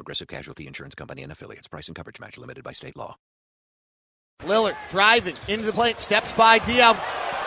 Progressive 0.00 0.28
Casualty 0.28 0.66
Insurance 0.66 0.94
Company 0.94 1.22
and 1.22 1.30
affiliates. 1.30 1.68
Price 1.68 1.86
and 1.88 1.94
coverage 1.94 2.18
match 2.20 2.38
limited 2.38 2.64
by 2.64 2.72
state 2.72 2.96
law. 2.96 3.16
Lillard 4.40 4.74
driving 4.88 5.36
into 5.46 5.66
the 5.66 5.74
paint, 5.74 6.00
steps 6.00 6.32
by 6.32 6.58
Diaw. 6.58 6.96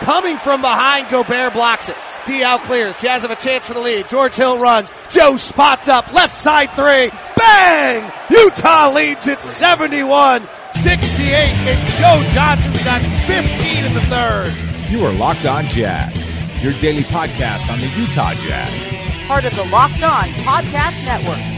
Coming 0.02 0.38
from 0.38 0.62
behind, 0.62 1.10
Gobert 1.10 1.54
blocks 1.54 1.90
it. 1.90 1.96
Diaw 2.26 2.60
clears. 2.60 2.96
Jazz 3.02 3.24
have 3.24 3.32
a 3.32 3.36
chance 3.36 3.66
for 3.66 3.74
the 3.74 3.80
lead. 3.80 4.08
George 4.08 4.36
Hill 4.36 4.60
runs. 4.60 4.92
Joe 5.10 5.36
spots 5.36 5.88
up. 5.88 6.14
Left 6.14 6.36
side 6.36 6.70
three. 6.74 7.10
Bang! 7.36 8.12
Utah 8.30 8.92
leads 8.94 9.28
at 9.28 9.42
71 9.42 10.48
68. 10.74 11.34
And 11.34 11.90
Joe 11.94 12.34
Johnson's 12.36 12.84
got 12.84 13.02
15 13.26 13.84
in 13.84 13.94
the 13.96 14.02
third. 14.02 14.54
You 14.92 15.04
are 15.08 15.14
Locked 15.14 15.48
On 15.48 15.66
Jazz, 15.70 16.16
your 16.64 16.74
daily 16.74 17.02
podcast 17.02 17.68
on 17.72 17.80
the 17.80 17.88
Utah 18.00 18.36
Jazz. 18.36 19.28
Part 19.28 19.46
of 19.46 19.56
the 19.56 19.66
Locked 19.66 20.04
On 20.04 20.30
Podcast 20.46 21.04
Network. 21.04 21.53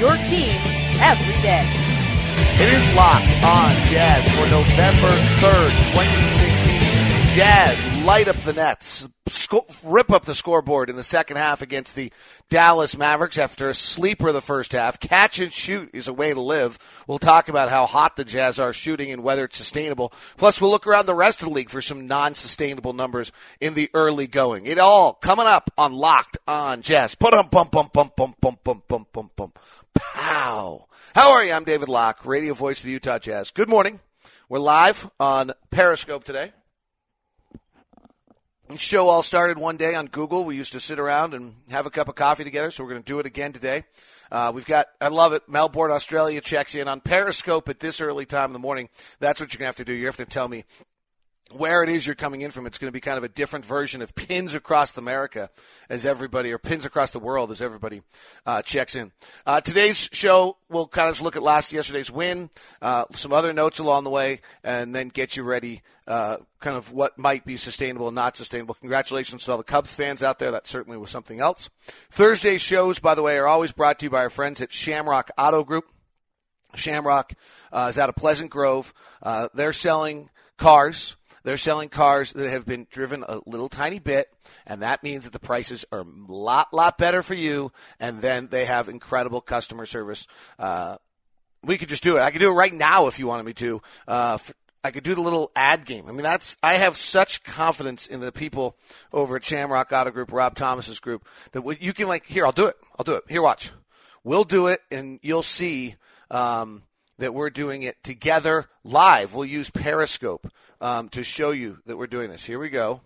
Your 0.00 0.16
team 0.16 0.56
every 1.02 1.42
day. 1.42 1.62
It 2.56 2.72
is 2.72 2.94
locked 2.94 3.34
on 3.44 3.74
Jazz 3.88 4.26
for 4.30 4.48
November 4.48 5.10
3rd, 5.42 5.70
2016. 5.92 6.80
Jazz 7.36 8.04
light 8.06 8.26
up 8.26 8.36
the 8.36 8.54
nets, 8.54 9.06
rip 9.84 10.10
up 10.10 10.24
the 10.24 10.34
scoreboard 10.34 10.88
in 10.90 10.96
the 10.96 11.02
second 11.02 11.36
half 11.36 11.60
against 11.62 11.94
the 11.94 12.12
Dallas 12.48 12.96
Mavericks 12.96 13.38
after 13.38 13.68
a 13.68 13.74
sleeper 13.74 14.32
the 14.32 14.40
first 14.40 14.72
half. 14.72 14.98
Catch 14.98 15.38
and 15.38 15.52
shoot 15.52 15.90
is 15.92 16.08
a 16.08 16.12
way 16.12 16.32
to 16.32 16.40
live. 16.40 16.78
We'll 17.06 17.18
talk 17.18 17.48
about 17.48 17.68
how 17.68 17.86
hot 17.86 18.16
the 18.16 18.24
Jazz 18.24 18.58
are 18.58 18.72
shooting 18.72 19.12
and 19.12 19.22
whether 19.22 19.44
it's 19.44 19.56
sustainable. 19.56 20.12
Plus, 20.36 20.60
we'll 20.60 20.70
look 20.70 20.86
around 20.86 21.06
the 21.06 21.14
rest 21.14 21.42
of 21.42 21.48
the 21.48 21.54
league 21.54 21.70
for 21.70 21.82
some 21.82 22.06
non-sustainable 22.06 22.94
numbers 22.94 23.32
in 23.60 23.74
the 23.74 23.90
early 23.94 24.26
going. 24.26 24.66
It 24.66 24.78
all 24.78 25.12
coming 25.12 25.46
up 25.46 25.70
on 25.76 25.92
Locked 25.92 26.38
on 26.48 26.82
Jazz. 26.82 27.14
Put 27.14 27.34
on 27.34 27.48
bump, 27.48 27.70
bump, 27.70 27.92
bump, 27.92 28.16
bump, 28.16 28.40
bump, 28.40 28.64
bump, 28.64 28.88
bump, 28.88 29.12
bump, 29.12 29.36
bump. 29.36 29.58
Pow. 30.00 30.86
How 31.14 31.32
are 31.32 31.44
you? 31.44 31.52
I'm 31.52 31.64
David 31.64 31.88
Locke, 31.90 32.24
radio 32.24 32.54
voice 32.54 32.78
of 32.78 32.86
the 32.86 32.90
Utah 32.90 33.18
Jazz. 33.18 33.50
Good 33.50 33.68
morning. 33.68 34.00
We're 34.48 34.58
live 34.58 35.10
on 35.20 35.52
Periscope 35.70 36.24
today. 36.24 36.52
The 38.70 38.78
show 38.78 39.08
all 39.08 39.22
started 39.22 39.58
one 39.58 39.76
day 39.76 39.94
on 39.94 40.06
Google. 40.06 40.44
We 40.44 40.56
used 40.56 40.72
to 40.72 40.80
sit 40.80 40.98
around 40.98 41.34
and 41.34 41.54
have 41.68 41.84
a 41.84 41.90
cup 41.90 42.08
of 42.08 42.14
coffee 42.14 42.44
together, 42.44 42.70
so 42.70 42.82
we're 42.82 42.90
going 42.90 43.02
to 43.02 43.06
do 43.06 43.18
it 43.18 43.26
again 43.26 43.52
today. 43.52 43.84
Uh, 44.32 44.52
we've 44.54 44.64
got, 44.64 44.86
I 45.02 45.08
love 45.08 45.34
it, 45.34 45.42
Melbourne, 45.48 45.90
Australia 45.90 46.40
checks 46.40 46.74
in 46.74 46.88
on 46.88 47.00
Periscope 47.00 47.68
at 47.68 47.80
this 47.80 48.00
early 48.00 48.24
time 48.24 48.50
in 48.50 48.52
the 48.54 48.58
morning. 48.58 48.88
That's 49.18 49.38
what 49.38 49.52
you're 49.52 49.58
going 49.58 49.66
to 49.66 49.70
have 49.70 49.76
to 49.76 49.84
do. 49.84 49.92
You 49.92 50.06
have 50.06 50.16
to 50.16 50.24
tell 50.24 50.48
me 50.48 50.64
where 51.52 51.82
it 51.82 51.88
is 51.88 52.06
you're 52.06 52.14
coming 52.14 52.42
in 52.42 52.50
from. 52.50 52.66
It's 52.66 52.78
going 52.78 52.88
to 52.88 52.92
be 52.92 53.00
kind 53.00 53.18
of 53.18 53.24
a 53.24 53.28
different 53.28 53.64
version 53.64 54.02
of 54.02 54.14
pins 54.14 54.54
across 54.54 54.96
America 54.96 55.50
as 55.88 56.06
everybody, 56.06 56.52
or 56.52 56.58
pins 56.58 56.84
across 56.84 57.10
the 57.10 57.18
world 57.18 57.50
as 57.50 57.60
everybody 57.60 58.02
uh, 58.46 58.62
checks 58.62 58.94
in. 58.94 59.12
Uh, 59.46 59.60
today's 59.60 60.08
show, 60.12 60.56
we'll 60.68 60.86
kind 60.86 61.10
of 61.10 61.20
look 61.20 61.36
at 61.36 61.42
last 61.42 61.72
yesterday's 61.72 62.10
win, 62.10 62.50
uh, 62.82 63.04
some 63.12 63.32
other 63.32 63.52
notes 63.52 63.78
along 63.78 64.04
the 64.04 64.10
way, 64.10 64.40
and 64.62 64.94
then 64.94 65.08
get 65.08 65.36
you 65.36 65.42
ready. 65.42 65.82
Uh, 66.06 66.38
kind 66.58 66.76
of 66.76 66.92
what 66.92 67.16
might 67.18 67.44
be 67.44 67.56
sustainable 67.56 68.08
and 68.08 68.16
not 68.16 68.36
sustainable. 68.36 68.74
Congratulations 68.74 69.44
to 69.44 69.52
all 69.52 69.58
the 69.58 69.62
Cubs 69.62 69.94
fans 69.94 70.24
out 70.24 70.40
there. 70.40 70.50
That 70.50 70.66
certainly 70.66 70.98
was 70.98 71.10
something 71.10 71.38
else. 71.38 71.70
Thursday's 72.10 72.62
shows, 72.62 72.98
by 72.98 73.14
the 73.14 73.22
way, 73.22 73.38
are 73.38 73.46
always 73.46 73.70
brought 73.70 74.00
to 74.00 74.06
you 74.06 74.10
by 74.10 74.22
our 74.22 74.30
friends 74.30 74.60
at 74.60 74.72
Shamrock 74.72 75.30
Auto 75.38 75.62
Group. 75.62 75.84
Shamrock 76.74 77.34
uh, 77.72 77.86
is 77.90 77.98
out 77.98 78.08
of 78.08 78.16
Pleasant 78.16 78.50
Grove. 78.50 78.92
Uh, 79.22 79.48
they're 79.54 79.72
selling 79.72 80.30
cars. 80.56 81.16
They're 81.42 81.56
selling 81.56 81.88
cars 81.88 82.32
that 82.32 82.50
have 82.50 82.66
been 82.66 82.86
driven 82.90 83.24
a 83.26 83.40
little 83.46 83.68
tiny 83.68 83.98
bit, 83.98 84.28
and 84.66 84.82
that 84.82 85.02
means 85.02 85.24
that 85.24 85.32
the 85.32 85.38
prices 85.38 85.84
are 85.90 86.00
a 86.00 86.32
lot, 86.32 86.72
lot 86.72 86.98
better 86.98 87.22
for 87.22 87.34
you. 87.34 87.72
And 87.98 88.20
then 88.20 88.48
they 88.48 88.66
have 88.66 88.88
incredible 88.88 89.40
customer 89.40 89.86
service. 89.86 90.26
Uh, 90.58 90.96
we 91.62 91.78
could 91.78 91.88
just 91.88 92.02
do 92.02 92.16
it. 92.16 92.20
I 92.20 92.30
could 92.30 92.40
do 92.40 92.50
it 92.50 92.54
right 92.54 92.72
now 92.72 93.06
if 93.06 93.18
you 93.18 93.26
wanted 93.26 93.46
me 93.46 93.52
to. 93.54 93.82
Uh, 94.08 94.38
I 94.82 94.90
could 94.90 95.04
do 95.04 95.14
the 95.14 95.20
little 95.20 95.52
ad 95.54 95.84
game. 95.84 96.06
I 96.08 96.12
mean, 96.12 96.22
that's 96.22 96.56
I 96.62 96.74
have 96.74 96.96
such 96.96 97.42
confidence 97.42 98.06
in 98.06 98.20
the 98.20 98.32
people 98.32 98.76
over 99.12 99.36
at 99.36 99.44
Shamrock 99.44 99.92
Auto 99.92 100.10
Group, 100.10 100.32
Rob 100.32 100.54
Thomas's 100.54 100.98
group, 100.98 101.26
that 101.52 101.82
you 101.82 101.92
can 101.92 102.08
like 102.08 102.24
here. 102.24 102.46
I'll 102.46 102.52
do 102.52 102.66
it. 102.66 102.76
I'll 102.98 103.04
do 103.04 103.14
it. 103.14 103.24
Here, 103.28 103.42
watch. 103.42 103.72
We'll 104.24 104.44
do 104.44 104.68
it, 104.68 104.80
and 104.90 105.18
you'll 105.22 105.42
see. 105.42 105.96
Um, 106.30 106.82
that 107.20 107.34
we're 107.34 107.50
doing 107.50 107.82
it 107.82 108.02
together 108.02 108.66
live. 108.82 109.34
We'll 109.34 109.44
use 109.44 109.70
Periscope 109.70 110.50
um, 110.80 111.08
to 111.10 111.22
show 111.22 111.50
you 111.50 111.78
that 111.86 111.96
we're 111.96 112.06
doing 112.06 112.30
this. 112.30 112.44
Here 112.44 112.58
we 112.58 112.70
go. 112.70 113.02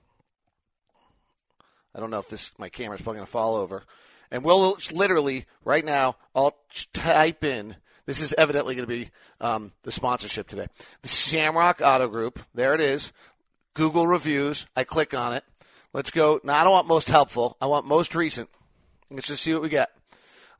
I 1.95 2.01
don't 2.01 2.11
know 2.11 2.21
if 2.21 2.29
this 2.29 2.53
my 2.59 2.69
camera's 2.69 3.03
probably 3.03 3.19
going 3.19 3.27
to 3.27 3.33
fall 3.33 3.57
over, 3.57 3.83
and 4.31 4.43
we'll 4.43 4.79
literally 4.93 5.45
right 5.65 5.85
now. 5.85 6.17
I'll 6.35 6.57
type 6.93 7.45
in. 7.45 7.77
This 8.07 8.21
is 8.21 8.35
evidently 8.37 8.75
going 8.75 8.89
to 8.89 8.95
be 8.95 9.11
um, 9.41 9.73
the 9.83 9.93
sponsorship 9.93 10.49
today. 10.49 10.67
The 11.03 11.09
Shamrock 11.09 11.81
Auto 11.83 12.09
Group. 12.09 12.41
There 12.55 12.75
it 12.75 12.81
is. 12.81 13.13
Google 13.75 14.07
reviews. 14.07 14.67
I 14.77 14.85
click 14.85 15.15
on 15.15 15.33
it. 15.33 15.45
Let's 15.93 16.11
go. 16.11 16.41
Now 16.45 16.61
I 16.61 16.65
don't 16.65 16.73
want 16.73 16.87
most 16.87 17.09
helpful. 17.09 17.57
I 17.61 17.67
want 17.67 17.87
most 17.87 18.15
recent. 18.15 18.49
Let's 19.11 19.29
just 19.29 19.43
see 19.43 19.55
what 19.55 19.63
we 19.63 19.69
get. 19.69 19.91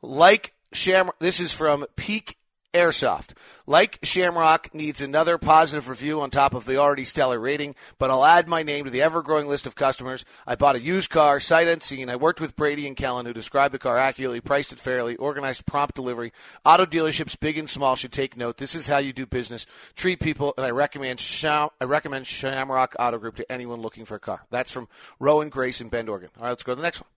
Like 0.03 0.55
Shamrock. 0.73 1.19
This 1.19 1.41
is 1.41 1.53
from 1.53 1.87
Peak 1.97 2.37
Airsoft. 2.75 3.31
Like 3.67 3.99
Shamrock 4.03 4.75
needs 4.75 5.01
another 5.01 5.39
positive 5.39 5.89
review 5.89 6.21
on 6.21 6.29
top 6.29 6.53
of 6.53 6.67
the 6.67 6.77
already 6.77 7.05
stellar 7.05 7.39
rating, 7.39 7.75
but 7.99 8.11
I'll 8.11 8.25
add 8.25 8.47
my 8.47 8.63
name 8.63 8.85
to 8.85 8.91
the 8.91 9.01
ever 9.01 9.23
growing 9.23 9.47
list 9.47 9.67
of 9.67 9.75
customers. 9.75 10.25
I 10.47 10.57
bought 10.57 10.77
a 10.77 10.81
used 10.81 11.09
car, 11.09 11.41
sight 11.41 11.69
unseen. 11.69 12.11
I 12.11 12.17
worked 12.17 12.41
with 12.41 12.57
Brady 12.57 12.87
and 12.87 12.97
Kellen, 12.97 13.25
who 13.25 13.33
described 13.33 13.73
the 13.73 13.79
car 13.79 13.97
accurately, 13.97 14.41
priced 14.41 14.73
it 14.73 14.81
fairly, 14.81 15.17
organized 15.17 15.65
prompt 15.65 15.95
delivery. 15.95 16.33
Auto 16.65 16.85
dealerships, 16.85 17.39
big 17.39 17.57
and 17.57 17.71
small, 17.71 17.97
should 17.97 18.13
take 18.13 18.37
note. 18.37 18.59
This 18.59 18.75
is 18.75 18.89
how 18.89 18.99
you 18.99 19.13
do 19.15 19.25
business. 19.25 19.67
Treat 19.95 20.21
people, 20.21 20.53
and 20.59 20.67
I 20.67 20.71
recommend 20.71 21.21
Sham- 21.21 21.71
I 21.81 21.85
recommend 21.85 22.27
Shamrock 22.27 22.97
Auto 22.99 23.19
Group 23.19 23.37
to 23.37 23.51
anyone 23.51 23.81
looking 23.81 24.05
for 24.05 24.17
a 24.17 24.21
car. 24.21 24.45
That's 24.51 24.73
from 24.73 24.89
Rowan 25.19 25.49
Grace 25.49 25.81
in 25.81 25.89
Bend, 25.89 26.11
Oregon. 26.11 26.31
All 26.37 26.43
right, 26.43 26.51
let's 26.51 26.65
go 26.65 26.73
to 26.73 26.77
the 26.77 26.83
next 26.83 27.01
one. 27.01 27.09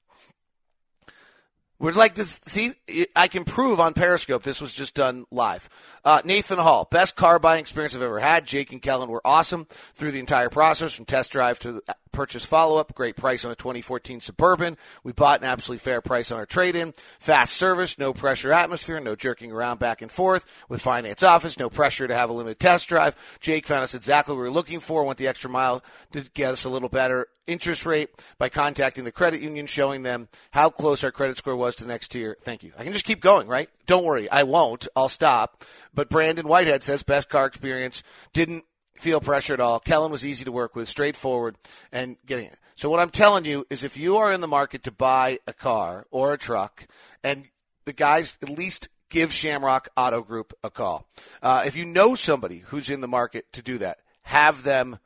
We'd 1.80 1.96
like 1.96 2.16
to 2.16 2.26
see. 2.26 2.74
I 3.16 3.28
can 3.28 3.44
prove 3.44 3.80
on 3.80 3.94
Periscope 3.94 4.42
this 4.42 4.60
was 4.60 4.74
just 4.74 4.96
done 4.96 5.26
live. 5.30 5.70
Uh, 6.04 6.22
Nathan 6.26 6.58
Hall, 6.58 6.88
best 6.90 7.16
car 7.16 7.38
buying 7.38 7.60
experience 7.60 7.96
I've 7.96 8.02
ever 8.02 8.20
had. 8.20 8.48
Jake 8.48 8.72
and 8.72 8.82
Kellen 8.82 9.10
were 9.10 9.22
awesome 9.24 9.68
through 9.94 10.12
the 10.12 10.20
entire 10.20 10.50
process, 10.50 10.94
from 10.94 11.06
test 11.06 11.32
drive 11.32 11.60
to 11.60 11.84
purchase 12.18 12.44
follow 12.44 12.80
up. 12.80 12.96
Great 12.96 13.16
price 13.16 13.46
on 13.46 13.52
a 13.52 13.56
2014 13.56 14.22
Suburban. 14.22 14.76
We 15.04 15.12
bought 15.12 15.42
an 15.42 15.46
absolutely 15.46 15.84
fair 15.84 16.02
price 16.02 16.32
on 16.32 16.40
our 16.40 16.48
trade 16.48 16.76
in. 16.76 16.94
Fast 17.20 17.54
service, 17.54 18.00
no 18.00 18.12
pressure 18.12 18.52
atmosphere, 18.52 19.00
no 19.00 19.16
jerking 19.16 19.52
around 19.52 19.78
back 19.78 20.02
and 20.02 20.12
forth. 20.12 20.44
With 20.68 20.82
finance 20.82 21.22
office, 21.22 21.60
no 21.60 21.70
pressure 21.70 22.08
to 22.08 22.16
have 22.16 22.32
a 22.32 22.34
limited 22.34 22.60
test 22.60 22.90
drive. 22.90 23.16
Jake 23.40 23.68
found 23.68 23.84
us 23.84 23.94
exactly 23.94 24.34
what 24.34 24.40
we 24.40 24.48
were 24.48 24.52
looking 24.52 24.80
for. 24.80 25.04
Went 25.04 25.20
the 25.20 25.28
extra 25.28 25.48
mile 25.48 25.84
to 26.12 26.22
get 26.34 26.54
us 26.54 26.66
a 26.66 26.70
little 26.70 26.90
better 26.90 27.28
interest 27.46 27.86
rate 27.86 28.10
by 28.40 28.50
contacting 28.50 29.04
the 29.04 29.12
credit 29.12 29.40
union, 29.40 29.68
showing 29.68 30.02
them 30.02 30.28
how 30.52 30.72
close 30.72 31.04
our 31.04 31.12
credit 31.12 31.38
score 31.38 31.56
was 31.56 31.76
to 31.76 31.86
next 31.86 32.08
tier. 32.08 32.36
Thank 32.42 32.64
you. 32.64 32.72
I 32.80 32.84
can 32.84 32.94
just 32.94 33.06
keep 33.06 33.22
going, 33.22 33.48
right? 33.48 33.70
Don't 33.86 34.04
worry, 34.04 34.28
I 34.32 34.42
won't. 34.42 34.88
I'll 34.96 35.08
stop. 35.08 35.64
But 35.94 36.10
Brandon 36.10 36.48
Whitehead 36.48 36.82
says 36.82 37.04
best 37.04 37.30
car 37.30 37.46
experience. 37.46 38.02
Didn't 38.34 38.64
feel 39.00 39.20
pressure 39.22 39.54
at 39.54 39.60
all. 39.60 39.80
Kellen 39.80 40.12
was 40.12 40.26
easy 40.26 40.46
to 40.46 40.52
work 40.52 40.76
with, 40.76 40.90
straightforward, 40.90 41.58
and 41.92 42.18
getting 42.26 42.46
it. 42.46 42.58
So 42.76 42.90
what 42.90 43.00
I'm 43.00 43.10
telling 43.10 43.46
you 43.46 43.66
is 43.70 43.84
if 43.84 43.98
you 43.98 44.18
are 44.18 44.32
in 44.32 44.42
the 44.42 44.48
market 44.48 44.84
to 44.84 44.92
buy 44.92 45.40
a 45.48 45.54
car 45.54 46.06
or 46.12 46.34
a 46.34 46.38
truck, 46.38 46.88
and 47.24 47.46
the 47.86 47.94
guys 47.94 48.38
at 48.42 48.50
least 48.50 48.90
give 49.10 49.34
Shamrock 49.34 49.90
Auto 49.96 50.22
Group 50.22 50.54
a 50.64 50.70
call. 50.70 51.08
Uh, 51.42 51.64
if 51.66 51.76
you 51.76 51.86
know 51.86 52.16
somebody 52.16 52.60
who's 52.68 52.90
in 52.90 53.02
the 53.02 53.08
market 53.08 53.52
to 53.54 53.62
do 53.62 53.78
that, 53.80 54.00
have 54.24 54.64
them 54.64 55.00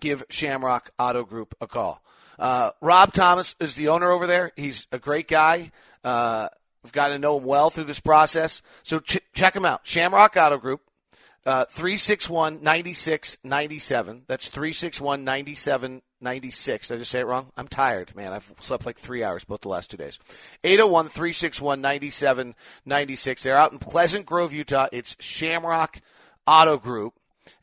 give 0.00 0.24
Shamrock 0.30 0.90
Auto 0.98 1.24
Group 1.24 1.54
a 1.60 1.66
call. 1.66 2.02
Uh, 2.38 2.70
Rob 2.80 3.12
Thomas 3.12 3.54
is 3.60 3.74
the 3.74 3.88
owner 3.88 4.10
over 4.10 4.26
there. 4.26 4.52
He's 4.56 4.86
a 4.90 4.98
great 4.98 5.28
guy. 5.28 5.70
Uh, 6.02 6.48
I've 6.82 6.92
gotten 6.92 7.16
to 7.16 7.20
know 7.20 7.38
him 7.38 7.44
well 7.44 7.68
through 7.68 7.84
this 7.84 8.00
process. 8.00 8.62
So 8.82 9.00
ch- 9.00 9.18
check 9.34 9.54
him 9.54 9.66
out. 9.66 9.82
Shamrock 9.84 10.36
Auto 10.36 10.56
Group, 10.56 10.80
uh, 11.46 11.64
361 11.66 12.62
9697. 12.62 14.22
That's 14.26 14.48
361 14.48 15.24
9796. 15.24 16.88
Did 16.88 16.94
I 16.94 16.98
just 16.98 17.10
say 17.10 17.20
it 17.20 17.26
wrong? 17.26 17.50
I'm 17.56 17.68
tired, 17.68 18.14
man. 18.14 18.32
I've 18.32 18.52
slept 18.60 18.84
like 18.84 18.98
three 18.98 19.24
hours 19.24 19.44
both 19.44 19.62
the 19.62 19.68
last 19.68 19.90
two 19.90 19.96
days. 19.96 20.18
801 20.64 21.08
361 21.08 21.80
9796. 21.80 23.42
They're 23.42 23.56
out 23.56 23.72
in 23.72 23.78
Pleasant 23.78 24.26
Grove, 24.26 24.52
Utah. 24.52 24.88
It's 24.92 25.16
Shamrock 25.18 26.00
Auto 26.46 26.76
Group. 26.76 27.14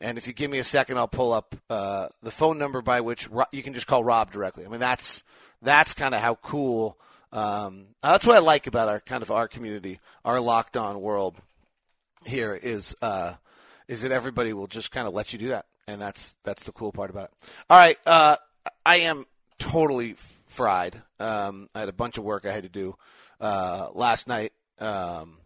And 0.02 0.18
if 0.18 0.28
you 0.28 0.34
give 0.34 0.52
me 0.52 0.58
a 0.60 0.64
second, 0.64 0.98
I'll 0.98 1.08
pull 1.08 1.32
up 1.32 1.56
uh, 1.70 2.08
the 2.22 2.32
phone 2.32 2.58
number 2.58 2.82
by 2.82 3.02
which 3.02 3.30
Ro- 3.30 3.46
you 3.52 3.64
can 3.64 3.74
just 3.74 3.88
call 3.88 4.04
Rob 4.04 4.32
directly. 4.32 4.66
I 4.66 4.70
mean, 4.70 4.80
that's 4.80 5.24
that's 5.62 5.94
kind 5.94 6.14
of 6.14 6.22
how 6.22 6.36
cool. 6.36 6.98
Um, 7.32 7.88
that's 8.02 8.26
what 8.26 8.36
I 8.36 8.40
like 8.40 8.68
about 8.68 8.90
our 8.90 9.00
kind 9.00 9.22
of 9.22 9.32
our 9.32 9.48
community, 9.48 10.00
our 10.26 10.40
locked 10.40 10.78
on 10.78 11.00
world 11.00 11.38
here 12.26 12.56
is 12.56 12.96
uh, 13.02 13.34
is 13.88 14.02
that 14.02 14.12
everybody 14.12 14.54
will 14.54 14.68
just 14.68 14.92
kind 14.92 15.08
of 15.08 15.14
let 15.14 15.34
you 15.34 15.40
do 15.40 15.50
that, 15.50 15.66
and 15.88 16.02
that's 16.02 16.36
that's 16.44 16.64
the 16.64 16.72
cool 16.72 16.92
part 16.92 17.10
about 17.10 17.26
it. 17.26 17.32
All 17.70 17.78
right, 17.78 17.98
uh, 18.06 18.36
I 18.86 18.98
am 18.98 19.26
totally 19.60 20.16
fried. 20.48 21.02
Um, 21.20 21.70
I 21.74 21.82
had 21.82 21.90
a 21.90 21.94
bunch 21.94 22.18
of 22.18 22.24
work 22.24 22.46
I 22.46 22.52
had 22.52 22.64
to 22.64 22.70
do 22.70 22.96
uh, 23.40 23.90
last 23.94 24.28
night. 24.28 24.54
Um, 24.80 25.38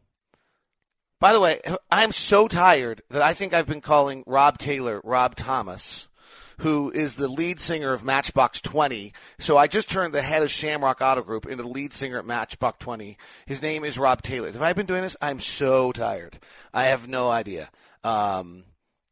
by 1.20 1.34
the 1.34 1.40
way, 1.40 1.60
I'm 1.92 2.12
so 2.12 2.48
tired 2.48 3.04
that 3.10 3.22
I 3.22 3.34
think 3.34 3.54
I've 3.54 3.68
been 3.68 3.82
calling 3.82 4.24
Rob 4.26 4.58
Taylor 4.58 5.02
Rob 5.04 5.36
Thomas, 5.36 6.10
who 6.58 6.90
is 6.90 7.16
the 7.16 7.28
lead 7.28 7.60
singer 7.60 7.94
of 7.94 8.04
Matchbox 8.04 8.60
20. 8.62 9.14
So 9.38 9.56
I 9.56 9.68
just 9.68 9.90
turned 9.90 10.14
the 10.14 10.24
head 10.24 10.42
of 10.42 10.50
Shamrock 10.50 11.00
Auto 11.00 11.22
Group 11.22 11.46
into 11.46 11.64
the 11.64 11.70
lead 11.70 11.94
singer 11.94 12.18
at 12.18 12.26
Matchbox 12.26 12.80
20. 12.80 13.18
His 13.46 13.62
name 13.62 13.84
is 13.84 14.00
Rob 14.00 14.24
Taylor. 14.24 14.52
Have 14.52 14.64
I 14.64 14.74
been 14.74 14.88
doing 14.88 15.04
this? 15.04 15.16
I'm 15.22 15.40
so 15.40 15.92
tired. 15.92 16.40
I 16.74 16.86
have 16.86 17.08
no 17.08 17.30
idea 17.30 17.70
um, 18.04 18.64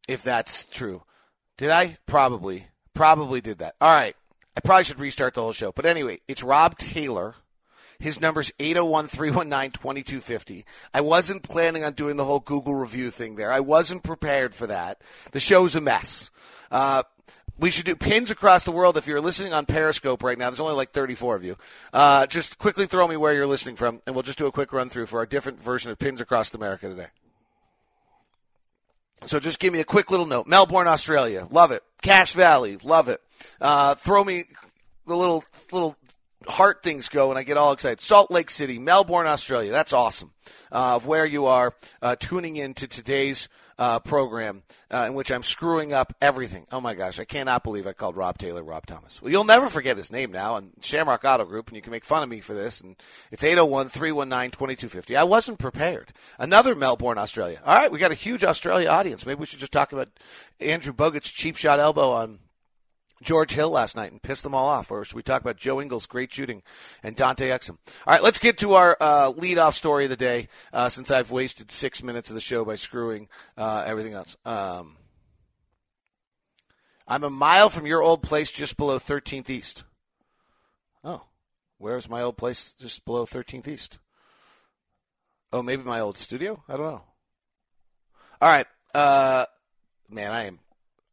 if 0.08 0.24
that's 0.24 0.66
true. 0.68 1.04
Did 1.58 1.72
I? 1.72 1.98
Probably. 2.06 2.68
Probably 2.94 3.42
did 3.42 3.60
that. 3.60 3.76
All 3.82 3.92
right. 3.92 4.16
I 4.56 4.62
probably 4.62 4.84
should 4.84 5.00
restart 5.00 5.34
the 5.36 5.42
whole 5.42 5.54
show. 5.54 5.72
But 5.72 5.86
anyway, 5.86 6.20
it's 6.28 6.44
Rob 6.44 6.78
Taylor. 6.78 7.36
His 8.00 8.22
number's 8.22 8.52
801 8.60 9.08
319 9.08 9.72
2250. 9.72 10.66
I 10.94 11.02
wasn't 11.02 11.44
planning 11.44 11.84
on 11.84 11.94
doing 11.94 12.16
the 12.16 12.26
whole 12.26 12.40
Google 12.40 12.76
review 12.76 13.12
thing 13.12 13.36
there. 13.36 13.52
I 13.52 13.60
wasn't 13.60 14.04
prepared 14.04 14.56
for 14.56 14.68
that. 14.68 15.02
The 15.32 15.40
show's 15.40 15.76
a 15.76 15.82
mess. 15.82 16.32
Uh, 16.72 17.04
we 17.58 17.72
should 17.72 17.86
do 17.86 17.96
pins 17.96 18.32
across 18.32 18.64
the 18.64 18.72
world. 18.72 18.96
If 18.96 19.06
you're 19.06 19.20
listening 19.20 19.52
on 19.52 19.66
Periscope 19.66 20.24
right 20.24 20.38
now, 20.38 20.50
there's 20.50 20.62
only 20.62 20.76
like 20.76 20.92
34 20.92 21.36
of 21.36 21.44
you. 21.44 21.58
Uh, 21.92 22.26
just 22.26 22.58
quickly 22.58 22.86
throw 22.86 23.06
me 23.08 23.18
where 23.18 23.34
you're 23.34 23.48
listening 23.48 23.76
from, 23.76 24.02
and 24.06 24.16
we'll 24.16 24.24
just 24.24 24.38
do 24.38 24.48
a 24.48 24.52
quick 24.52 24.72
run 24.72 24.90
through 24.90 25.08
for 25.08 25.20
our 25.20 25.26
different 25.26 25.62
version 25.62 25.92
of 25.92 26.00
pins 26.00 26.22
across 26.22 26.54
America 26.54 26.88
today. 26.88 27.08
So 29.26 29.40
just 29.40 29.60
give 29.60 29.74
me 29.74 29.80
a 29.80 29.86
quick 29.86 30.12
little 30.12 30.26
note. 30.26 30.48
Melbourne, 30.48 30.88
Australia, 30.88 31.48
love 31.52 31.72
it. 31.72 31.84
Cache 32.02 32.34
Valley, 32.34 32.78
love 32.84 33.10
it. 33.10 33.22
Uh, 33.60 33.96
throw 33.96 34.24
me 34.24 34.46
the 35.06 35.16
little 35.16 35.44
little 35.72 35.96
heart 36.48 36.82
things 36.84 37.10
go, 37.10 37.30
and 37.30 37.38
I 37.38 37.44
get 37.44 37.58
all 37.58 37.72
excited. 37.72 38.02
Salt 38.02 38.32
Lake 38.32 38.50
City, 38.50 38.80
Melbourne, 38.80 39.28
Australia. 39.28 39.72
That's 39.72 39.94
awesome. 39.94 40.32
Uh, 40.72 40.96
of 40.96 41.06
where 41.06 41.26
you 41.26 41.48
are 41.48 41.74
uh, 42.02 42.16
tuning 42.18 42.56
in 42.56 42.74
to 42.76 42.88
today's 42.88 43.50
uh, 43.80 44.00
program, 44.02 44.62
uh, 44.94 45.06
in 45.08 45.14
which 45.14 45.32
I'm 45.32 45.42
screwing 45.42 45.94
up 45.94 46.14
everything. 46.22 46.68
Oh 46.70 46.82
my 46.82 46.94
gosh, 46.94 47.18
I 47.18 47.24
cannot 47.24 47.64
believe 47.64 47.88
I 47.88 47.94
called 47.94 48.18
Rob 48.18 48.38
Taylor 48.38 48.62
Rob 48.62 48.86
Thomas. 48.86 49.22
Well, 49.22 49.32
you'll 49.32 49.46
never 49.46 49.70
forget 49.70 49.96
his 49.96 50.12
name 50.12 50.32
now, 50.32 50.58
and 50.58 50.74
Shamrock 50.82 51.24
Auto 51.24 51.46
Group, 51.46 51.70
and 51.70 51.78
you 51.78 51.82
can 51.82 51.92
make 51.92 52.04
fun 52.04 52.22
of 52.22 52.28
me 52.28 52.42
for 52.42 52.54
this. 52.54 52.82
And 52.82 52.98
it's 53.32 53.44
801 53.44 53.88
319 53.88 54.52
2250. 54.52 55.16
I 55.16 55.24
wasn't 55.24 55.60
prepared. 55.60 56.12
Another 56.38 56.76
Melbourne, 56.76 57.18
Australia. 57.18 57.62
All 57.66 57.74
right, 57.74 57.92
we 57.92 58.00
got 58.00 58.12
a 58.12 58.16
huge 58.16 58.44
Australia 58.44 58.90
audience. 58.90 59.26
Maybe 59.26 59.40
we 59.40 59.46
should 59.46 59.60
just 59.60 59.72
talk 59.72 59.94
about 59.94 60.10
Andrew 60.60 60.94
Bogut's 60.94 61.32
cheap 61.32 61.56
shot 61.56 61.80
elbow 61.80 62.12
on 62.12 62.40
George 63.22 63.52
Hill 63.52 63.70
last 63.70 63.96
night 63.96 64.12
and 64.12 64.22
pissed 64.22 64.44
them 64.44 64.56
all 64.56 64.68
off. 64.68 64.92
Or 64.92 65.04
should 65.04 65.16
we 65.16 65.24
talk 65.24 65.42
about 65.42 65.58
Joe 65.58 65.82
Ingles' 65.82 66.06
great 66.06 66.32
shooting 66.32 66.64
and 67.04 67.16
Dante 67.16 67.50
Exum? 67.50 67.78
All 68.08 68.14
right, 68.14 68.24
let's 68.24 68.40
get 68.40 68.58
to 68.60 68.74
our 68.74 68.98
uh, 69.00 69.30
lead-off 69.36 69.76
story 69.76 70.06
of 70.06 70.10
the 70.10 70.18
day 70.18 70.48
uh, 70.72 70.90
since 70.90 71.12
I've 71.12 71.32
wasted 71.32 71.72
six 71.72 72.02
minutes 72.02 72.30
of 72.30 72.36
the 72.36 72.42
show 72.42 72.64
by 72.64 72.76
screwing 72.76 73.28
uh, 73.58 73.84
everything 73.86 74.14
else. 74.14 74.38
Um, 74.46 74.96
I'm 77.08 77.24
a 77.24 77.30
mile 77.30 77.70
from 77.70 77.86
your 77.86 78.04
old 78.04 78.22
place 78.22 78.52
just 78.52 78.78
below 78.78 79.00
13th 79.00 79.50
East. 79.50 79.84
Oh, 81.04 81.24
where's 81.78 82.10
my 82.10 82.22
old 82.22 82.38
place 82.38 82.74
just 82.74 83.04
below 83.04 83.26
13th 83.26 83.68
East? 83.68 84.00
Oh, 85.52 85.64
maybe 85.64 85.84
my 85.84 86.00
old 86.00 86.18
studio? 86.18 86.64
I 86.70 86.74
don't 86.74 86.86
know. 86.86 87.04
All 88.42 88.50
right. 88.50 88.68
Uh, 88.94 89.46
man, 90.08 90.32
I 90.32 90.46
am 90.46 90.60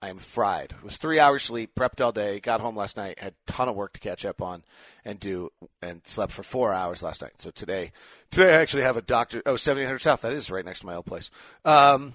I 0.02 0.10
am 0.10 0.18
fried. 0.18 0.72
It 0.72 0.84
was 0.84 0.98
three 0.98 1.18
hours 1.18 1.42
sleep, 1.42 1.74
prepped 1.74 2.04
all 2.04 2.12
day, 2.12 2.38
got 2.38 2.60
home 2.60 2.76
last 2.76 2.96
night, 2.96 3.18
had 3.18 3.32
a 3.32 3.52
ton 3.52 3.68
of 3.68 3.76
work 3.76 3.94
to 3.94 4.00
catch 4.00 4.24
up 4.24 4.42
on 4.42 4.62
and 5.04 5.18
do, 5.18 5.50
and 5.80 6.02
slept 6.04 6.32
for 6.32 6.42
four 6.42 6.72
hours 6.72 7.02
last 7.02 7.22
night. 7.22 7.32
So 7.38 7.50
today, 7.50 7.92
today 8.30 8.54
I 8.54 8.60
actually 8.60 8.82
have 8.82 8.96
a 8.96 9.02
doctor. 9.02 9.42
Oh, 9.46 9.56
7800 9.56 9.98
South. 10.00 10.20
That 10.20 10.32
is 10.32 10.50
right 10.50 10.64
next 10.64 10.80
to 10.80 10.86
my 10.86 10.96
old 10.96 11.06
place. 11.06 11.30
Um, 11.64 12.12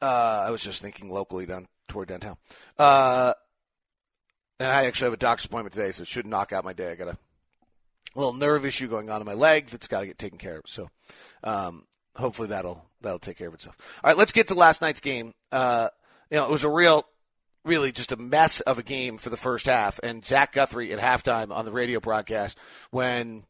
uh, 0.00 0.44
I 0.46 0.50
was 0.50 0.62
just 0.62 0.80
thinking 0.80 1.10
locally 1.10 1.46
down 1.46 1.66
toward 1.88 2.08
downtown. 2.08 2.36
Uh, 2.78 3.34
and 4.60 4.68
I 4.68 4.84
actually 4.86 5.06
have 5.06 5.14
a 5.14 5.18
doctor's 5.18 5.46
appointment 5.46 5.74
today, 5.74 5.90
so 5.90 6.02
it 6.02 6.08
should 6.08 6.26
knock 6.26 6.52
out 6.52 6.64
my 6.64 6.72
day. 6.72 6.92
I 6.92 6.94
got 6.94 7.08
a 7.08 7.18
little 8.14 8.32
nerve 8.32 8.64
issue 8.64 8.86
going 8.86 9.10
on 9.10 9.20
in 9.20 9.26
my 9.26 9.34
leg 9.34 9.66
that's 9.66 9.88
got 9.88 10.00
to 10.00 10.06
get 10.06 10.18
taken 10.18 10.38
care 10.38 10.58
of. 10.58 10.64
So, 10.66 10.88
um, 11.42 11.86
hopefully 12.16 12.48
that'll 12.48 12.84
that'll 13.00 13.18
take 13.18 13.38
care 13.38 13.48
of 13.48 13.54
itself. 13.54 13.76
All 14.02 14.10
right, 14.10 14.16
let's 14.16 14.32
get 14.32 14.48
to 14.48 14.54
last 14.54 14.80
night's 14.80 15.00
game. 15.00 15.34
Uh, 15.50 15.88
you 16.30 16.38
know, 16.38 16.44
it 16.44 16.50
was 16.50 16.64
a 16.64 16.68
real, 16.68 17.06
really 17.64 17.92
just 17.92 18.12
a 18.12 18.16
mess 18.16 18.60
of 18.60 18.78
a 18.78 18.82
game 18.82 19.18
for 19.18 19.30
the 19.30 19.36
first 19.36 19.66
half. 19.66 20.00
And 20.02 20.24
Zach 20.24 20.52
Guthrie 20.52 20.92
at 20.92 21.00
halftime 21.00 21.54
on 21.54 21.64
the 21.64 21.72
radio 21.72 22.00
broadcast 22.00 22.58
when 22.90 23.44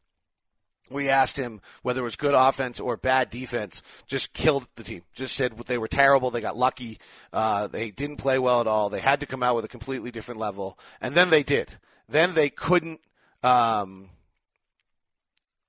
we 0.89 1.09
asked 1.09 1.37
him 1.37 1.61
whether 1.81 2.01
it 2.01 2.03
was 2.03 2.15
good 2.15 2.35
offense 2.35 2.79
or 2.79 2.97
bad 2.97 3.29
defense, 3.29 3.81
just 4.07 4.33
killed 4.33 4.67
the 4.75 4.83
team. 4.83 5.01
Just 5.13 5.35
said 5.35 5.57
they 5.65 5.77
were 5.77 5.87
terrible. 5.87 6.31
They 6.31 6.41
got 6.41 6.57
lucky. 6.57 6.99
Uh, 7.33 7.67
they 7.67 7.91
didn't 7.91 8.17
play 8.17 8.39
well 8.39 8.61
at 8.61 8.67
all. 8.67 8.89
They 8.89 8.99
had 8.99 9.19
to 9.21 9.25
come 9.25 9.43
out 9.43 9.55
with 9.55 9.65
a 9.65 9.69
completely 9.69 10.11
different 10.11 10.39
level, 10.39 10.77
and 11.01 11.15
then 11.15 11.29
they 11.29 11.43
did. 11.43 11.77
Then 12.07 12.33
they 12.35 12.49
couldn't. 12.49 13.01
Um, 13.43 14.09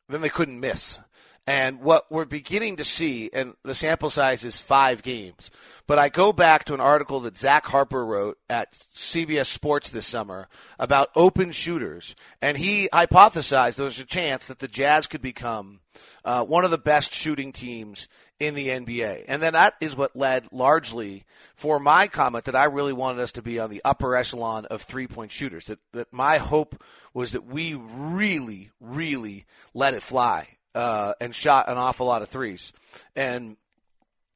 then 0.09 0.21
they 0.21 0.29
couldn't 0.29 0.61
miss. 0.61 1.01
And 1.49 1.81
what 1.81 2.11
we're 2.11 2.25
beginning 2.25 2.77
to 2.77 2.85
see, 2.85 3.31
and 3.33 3.55
the 3.63 3.75
sample 3.75 4.11
size 4.11 4.45
is 4.45 4.61
five 4.61 5.05
games, 5.05 5.53
but 5.87 5.97
I 5.97 6.09
go 6.09 6.33
back 6.33 6.65
to 6.65 6.75
an 6.75 6.81
article 6.81 7.21
that 7.21 7.39
Zach 7.39 7.67
Harper 7.67 8.05
wrote 8.05 8.37
at 8.51 8.73
CBS 8.97 9.47
Sports 9.47 9.91
this 9.91 10.07
summer 10.07 10.49
about 10.77 11.11
open 11.15 11.53
shooters, 11.53 12.17
and 12.43 12.57
he 12.57 12.89
hypothesized 12.93 13.77
there 13.77 13.85
was 13.85 14.01
a 14.01 14.05
chance 14.05 14.49
that 14.49 14.59
the 14.59 14.67
Jazz 14.67 15.07
could 15.07 15.23
become 15.23 15.79
uh, 16.25 16.43
one 16.45 16.65
of 16.65 16.73
the 16.73 16.79
best 16.79 17.15
shooting 17.15 17.53
teams 17.53 18.09
in 18.41 18.55
the 18.55 18.67
NBA. 18.67 19.27
And 19.29 19.41
then 19.41 19.53
that 19.53 19.75
is 19.81 19.97
what 19.97 20.17
led 20.17 20.53
largely 20.53 21.25
for 21.55 21.79
my 21.79 22.09
comment 22.09 22.47
that 22.47 22.57
I 22.57 22.65
really 22.65 22.93
wanted 22.93 23.23
us 23.23 23.33
to 23.33 23.43
be 23.43 23.61
on 23.61 23.71
the 23.71 23.81
upper 23.85 24.17
echelon 24.17 24.67
of 24.67 24.83
three 24.83 25.07
point 25.07 25.31
shooters. 25.31 25.67
That, 25.67 25.79
that 25.93 26.13
my 26.13 26.39
hope 26.39 26.83
was 27.15 27.33
that 27.33 27.47
we 27.47 27.75
really, 27.75 28.73
really 28.81 29.47
let 29.73 29.95
it 29.95 30.03
fly 30.03 30.56
uh, 30.77 31.15
and 31.21 31.35
shot 31.35 31.69
an 31.69 31.79
awful 31.79 32.07
lot 32.07 32.21
of 32.23 32.29
threes. 32.29 32.73
And 33.17 33.57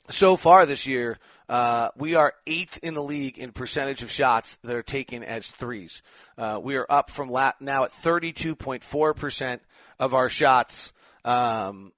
so 0.09 0.37
far 0.37 0.65
this 0.65 0.87
year, 0.87 1.19
uh, 1.51 1.91
we 1.97 2.15
are 2.15 2.33
eighth 2.47 2.79
in 2.83 2.95
the 2.95 3.03
league 3.03 3.39
in 3.39 3.53
percentage 3.53 4.03
of 4.03 4.11
shots 4.11 4.57
that 4.63 4.75
are 4.75 4.83
taken 4.83 5.23
as 5.23 5.51
threes. 5.51 6.03
Uh, 6.39 6.59
we 6.63 6.77
are 6.77 6.87
up 6.89 7.11
from 7.11 7.29
la- 7.29 7.53
now 7.61 7.85
at 7.85 7.93
32.4% 7.93 9.61
of 9.99 10.15
our 10.15 10.31
shots 10.31 10.95
um, 11.27 11.93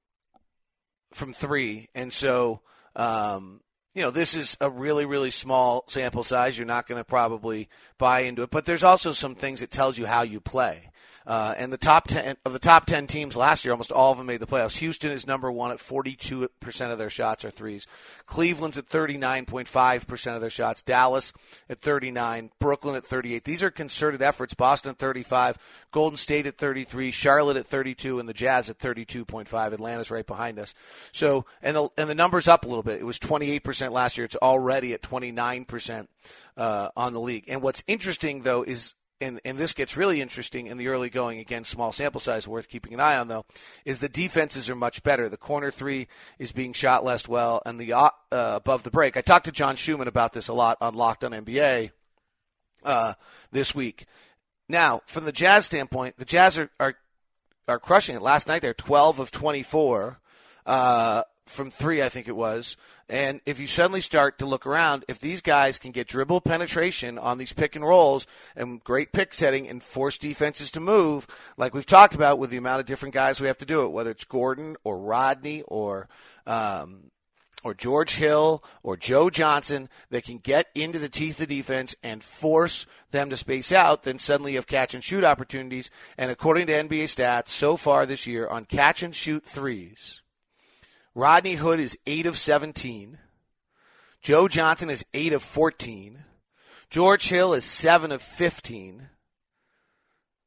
from 1.13 1.33
three. 1.33 1.89
And 1.95 2.13
so, 2.13 2.63
um, 2.97 3.61
you 3.95 4.03
know, 4.03 4.11
this 4.11 4.35
is 4.35 4.57
a 4.61 4.71
really, 4.71 5.05
really 5.05 5.31
small 5.31 5.85
sample 5.87 6.23
size. 6.23 6.57
You're 6.57 6.67
not 6.67 6.87
going 6.87 7.01
to 7.01 7.05
probably 7.05 7.69
buy 7.99 8.21
into 8.21 8.43
it. 8.43 8.51
But 8.51 8.65
there's 8.65 8.85
also 8.85 9.13
some 9.13 9.35
things 9.35 9.61
that 9.61 9.71
tells 9.71 9.99
you 9.99 10.07
how 10.07 10.23
you 10.23 10.41
play. 10.41 10.93
Uh, 11.27 11.55
and 11.57 11.73
the 11.73 11.79
top 11.79 12.09
ten 12.09 12.37
of 12.45 12.53
the 12.53 12.59
top 12.59 12.85
ten 12.85 13.07
teams 13.07 13.37
last 13.37 13.65
year, 13.65 13.73
almost 13.73 13.93
all 13.93 14.11
of 14.11 14.19
them 14.19 14.27
made 14.27 14.41
the 14.41 14.47
playoffs. 14.47 14.79
Houston 14.79 15.13
is 15.13 15.27
number 15.27 15.53
one 15.53 15.71
at 15.71 15.79
42 15.79 16.49
percent 16.61 16.93
of 16.93 16.99
their 16.99 17.11
shots 17.11 17.45
are 17.45 17.51
threes. 17.51 17.87
Cleveland's 18.27 18.77
at 18.77 18.89
39.5 18.89 20.07
percent 20.07 20.35
of 20.35 20.41
their 20.41 20.51
shots. 20.51 20.83
Dallas 20.83 21.33
at 21.69 21.79
39. 21.79 22.51
Brooklyn 22.59 22.97
at 22.97 23.05
38. 23.05 23.45
These 23.45 23.63
are 23.63 23.71
concerted 23.71 24.21
efforts. 24.21 24.55
Boston 24.55 24.91
at 24.91 24.99
35. 24.99 25.59
Golden 25.93 26.17
State 26.17 26.47
at 26.47 26.59
33. 26.59 27.13
Charlotte 27.13 27.57
at 27.57 27.67
32, 27.67 28.19
and 28.19 28.29
the 28.29 28.35
Jazz 28.35 28.69
at 28.69 28.79
32.5. 28.79 29.73
Atlanta's 29.73 30.11
right 30.11 30.27
behind 30.27 30.59
us. 30.59 30.75
So 31.13 31.45
and 31.63 31.77
the 31.77 31.89
and 31.97 32.11
the 32.11 32.17
numbers 32.17 32.49
up 32.49 32.65
a 32.65 32.69
little 32.69 32.83
bit. 32.83 33.01
It 33.01 33.07
was 33.07 33.21
28 33.21 33.63
percent 33.63 33.82
last 33.91 34.19
year. 34.19 34.25
It's 34.25 34.37
already 34.37 34.93
at 34.95 35.03
29 35.03 35.65
percent 35.65 36.11
uh, 36.57 36.91
on 36.97 37.13
the 37.13 37.21
league. 37.21 37.47
And 37.49 37.63
what's 37.63 37.83
interesting 37.89 38.43
though 38.43 38.63
is 38.63 38.95
and, 39.23 39.41
and 39.45 39.57
this 39.57 39.73
gets 39.73 39.97
really 39.97 40.21
interesting 40.21 40.67
in 40.67 40.79
the 40.79 40.89
early 40.89 41.09
going 41.09 41.39
again 41.39 41.65
small 41.65 41.93
sample 41.93 42.21
size 42.21 42.49
worth 42.49 42.69
keeping 42.69 42.93
an 42.93 43.01
eye 43.01 43.17
on 43.17 43.29
though 43.29 43.47
is 43.85 44.01
the 44.01 44.09
defenses 44.09 44.69
are 44.69 44.75
much 44.75 45.03
better 45.03 45.29
the 45.29 45.37
corner 45.37 45.71
three 45.71 46.09
is 46.39 46.53
being 46.53 46.73
shot 46.73 47.05
less 47.05 47.29
well 47.29 47.63
and 47.65 47.79
the 47.79 47.93
uh, 47.93 48.11
above 48.31 48.83
the 48.83 48.91
break 48.91 49.17
i 49.17 49.21
talked 49.21 49.47
to 49.47 49.53
john 49.53 49.77
schuhmann 49.77 50.09
about 50.09 50.33
this 50.33 50.49
a 50.49 50.53
lot 50.53 50.77
on 50.81 50.95
locked 50.95 51.25
on 51.25 51.33
nba 51.33 51.91
uh, 52.85 53.15
this 53.53 53.75
week 53.75 54.07
now 54.69 55.01
from 55.07 55.25
the 55.25 55.33
jazz 55.33 55.65
standpoint 55.65 56.17
the 56.19 56.25
jazz 56.25 56.59
are, 56.59 56.71
are 56.81 56.95
are 57.69 57.79
crushing 57.79 58.17
it 58.17 58.23
last 58.23 58.49
night 58.49 58.61
they're 58.61 58.75
12 58.75 59.21
of 59.21 59.31
24 59.31 60.19
uh, 60.67 61.23
from 61.53 61.71
three, 61.71 62.03
I 62.03 62.09
think 62.09 62.29
it 62.29 62.37
was. 62.37 62.77
And 63.09 63.41
if 63.47 63.61
you 63.61 63.67
suddenly 63.67 64.01
start 64.01 64.39
to 64.39 64.47
look 64.47 64.67
around, 64.67 65.05
if 65.07 65.19
these 65.19 65.43
guys 65.43 65.79
can 65.79 65.93
get 65.93 66.09
dribble 66.09 66.41
penetration 66.41 67.19
on 67.19 67.39
these 67.39 67.53
pick 67.53 67.77
and 67.77 67.85
rolls 67.85 68.27
and 68.57 68.83
great 68.83 69.13
pick 69.13 69.35
setting 69.35 69.69
and 69.69 69.83
force 69.83 70.19
defenses 70.19 70.71
to 70.73 70.81
move, 70.81 71.27
like 71.57 71.75
we've 71.75 71.87
talked 71.87 72.15
about 72.15 72.39
with 72.39 72.51
the 72.51 72.57
amount 72.57 72.81
of 72.81 72.87
different 72.87 73.15
guys 73.15 73.41
we 73.41 73.47
have 73.47 73.59
to 73.59 73.67
do 73.67 73.85
it, 73.85 73.93
whether 73.93 74.11
it's 74.11 74.25
Gordon 74.25 74.77
or 74.83 74.99
Rodney 74.99 75.63
or 75.63 76.09
um, 76.47 77.11
or 77.65 77.75
George 77.75 78.15
Hill 78.17 78.63
or 78.83 78.97
Joe 78.97 79.31
Johnson 79.31 79.89
that 80.11 80.25
can 80.25 80.39
get 80.39 80.69
into 80.75 80.99
the 80.99 81.09
teeth 81.09 81.41
of 81.41 81.49
defense 81.49 81.95
and 82.03 82.23
force 82.23 82.87
them 83.11 83.31
to 83.31 83.37
space 83.37 83.73
out, 83.73 84.03
then 84.03 84.19
suddenly 84.19 84.53
you 84.53 84.59
have 84.59 84.67
catch 84.67 84.95
and 84.95 85.05
shoot 85.05 85.25
opportunities. 85.25 85.91
And 86.19 86.31
according 86.31 86.67
to 86.69 86.73
NBA 86.73 87.05
stats, 87.05 87.49
so 87.49 87.77
far 87.77 88.07
this 88.07 88.27
year 88.27 88.49
on 88.49 88.65
catch 88.65 89.03
and 89.03 89.15
shoot 89.15 89.45
threes, 89.45 90.22
Rodney 91.15 91.55
Hood 91.55 91.81
is 91.81 91.99
8 92.07 92.27
of 92.27 92.39
17. 92.39 93.19
Joe 94.23 94.49
Johnson 94.49 94.89
is 94.89 95.05
8 95.13 95.33
of 95.33 95.43
14. 95.43 96.25
George 96.89 97.29
Hill 97.29 97.55
is 97.55 97.65
7 97.65 98.13
of 98.13 98.23
15. 98.23 99.09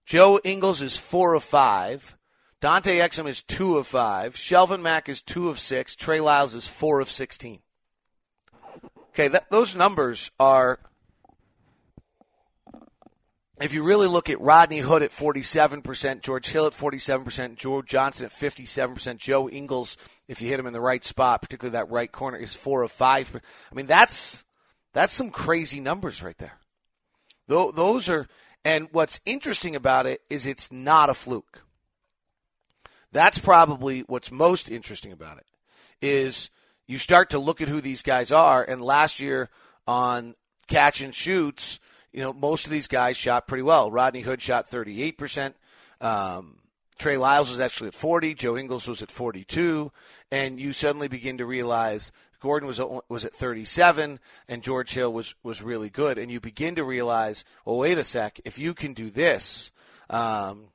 Joe 0.06 0.40
Ingles 0.44 0.82
is 0.82 0.98
4 0.98 1.34
of 1.34 1.44
5. 1.44 2.18
Dante 2.62 2.98
Exum 2.98 3.28
is 3.28 3.44
2 3.44 3.78
of 3.78 3.88
5. 3.88 4.36
Shelvin 4.36 4.82
Mack 4.82 5.10
is 5.10 5.22
2 5.22 5.50
of 5.50 5.60
6. 5.60 5.96
Trey 5.96 6.20
Lyles 6.20 6.56
is 6.56 6.68
4 6.68 7.00
of 7.00 7.10
16. 7.10 7.60
Okay, 9.10 9.28
that, 9.28 9.50
those 9.50 9.76
numbers 9.76 10.32
are. 10.40 10.80
If 13.62 13.74
you 13.74 13.86
really 13.86 14.08
look 14.08 14.30
at 14.30 14.42
Rodney 14.42 14.80
Hood 14.80 15.02
at 15.02 15.12
47%, 15.12 16.22
George 16.22 16.48
Hill 16.50 16.66
at 16.66 16.74
47%, 16.74 17.56
Joe 17.56 17.82
Johnson 17.82 18.26
at 18.26 18.32
57%, 18.32 19.18
Joe 19.18 19.48
Ingles, 19.48 19.96
if 20.28 20.42
you 20.42 20.50
hit 20.50 20.60
him 20.60 20.68
in 20.68 20.74
the 20.74 20.82
right 20.82 21.04
spot, 21.04 21.42
particularly 21.42 21.74
that 21.74 21.90
right 21.90 22.12
corner, 22.12 22.38
is 22.38 22.56
4 22.56 22.84
of 22.84 22.92
5. 22.92 23.36
I 23.72 23.76
mean, 23.76 23.86
that's 23.86 24.44
that's 24.94 25.14
some 25.14 25.30
crazy 25.30 25.82
numbers 25.82 26.24
right 26.24 26.38
there. 26.38 26.58
Those 27.48 28.10
are, 28.10 28.28
and 28.64 28.88
what's 28.92 29.20
interesting 29.26 29.76
about 29.76 30.06
it 30.06 30.22
is 30.30 30.48
it's 30.48 30.72
not 30.72 31.10
a 31.10 31.14
fluke. 31.14 31.64
That's 33.12 33.38
probably 33.38 34.02
what's 34.02 34.32
most 34.32 34.72
interesting 34.72 35.12
about 35.12 35.38
it 35.38 35.46
is 36.02 36.50
you 36.88 36.98
start 36.98 37.30
to 37.32 37.40
look 37.40 37.62
at 37.62 37.68
who 37.68 37.82
these 37.82 38.04
guys 38.04 38.32
are. 38.32 38.64
And 38.64 38.82
last 38.82 39.20
year 39.20 39.50
on 39.88 40.36
catch 40.68 41.02
and 41.02 41.14
shoots, 41.14 41.80
you 42.12 42.22
know, 42.22 42.34
most 42.34 42.66
of 42.66 42.72
these 42.72 42.88
guys 42.88 43.18
shot 43.18 43.48
pretty 43.48 43.64
well. 43.64 43.92
Rodney 43.92 44.22
Hood 44.22 44.42
shot 44.42 44.70
38%. 44.70 45.54
Um, 46.02 46.58
Trey 46.98 47.18
Lyles 47.18 47.50
was 47.50 47.60
actually 47.60 47.88
at 47.88 47.94
40. 47.94 48.34
Joe 48.36 48.58
Ingles 48.58 48.88
was 48.88 49.02
at 49.02 49.12
42. 49.12 49.92
And 50.32 50.60
you 50.60 50.74
suddenly 50.74 51.08
begin 51.08 51.38
to 51.38 51.46
realize 51.46 52.12
Gordon 52.40 52.68
was 52.68 52.80
was 53.10 53.26
at 53.26 53.34
37, 53.34 54.20
and 54.48 54.62
George 54.62 54.94
Hill 54.94 55.12
was 55.12 55.34
was 55.42 55.64
really 55.64 55.90
good. 55.90 56.18
And 56.20 56.32
you 56.32 56.40
begin 56.40 56.76
to 56.76 56.84
realize, 56.84 57.44
well, 57.66 57.78
wait 57.78 57.98
a 57.98 58.04
sec. 58.04 58.40
If 58.46 58.60
you 58.60 58.76
can 58.76 58.94
do 58.94 59.10
this, 59.10 59.72
um, 60.12 60.66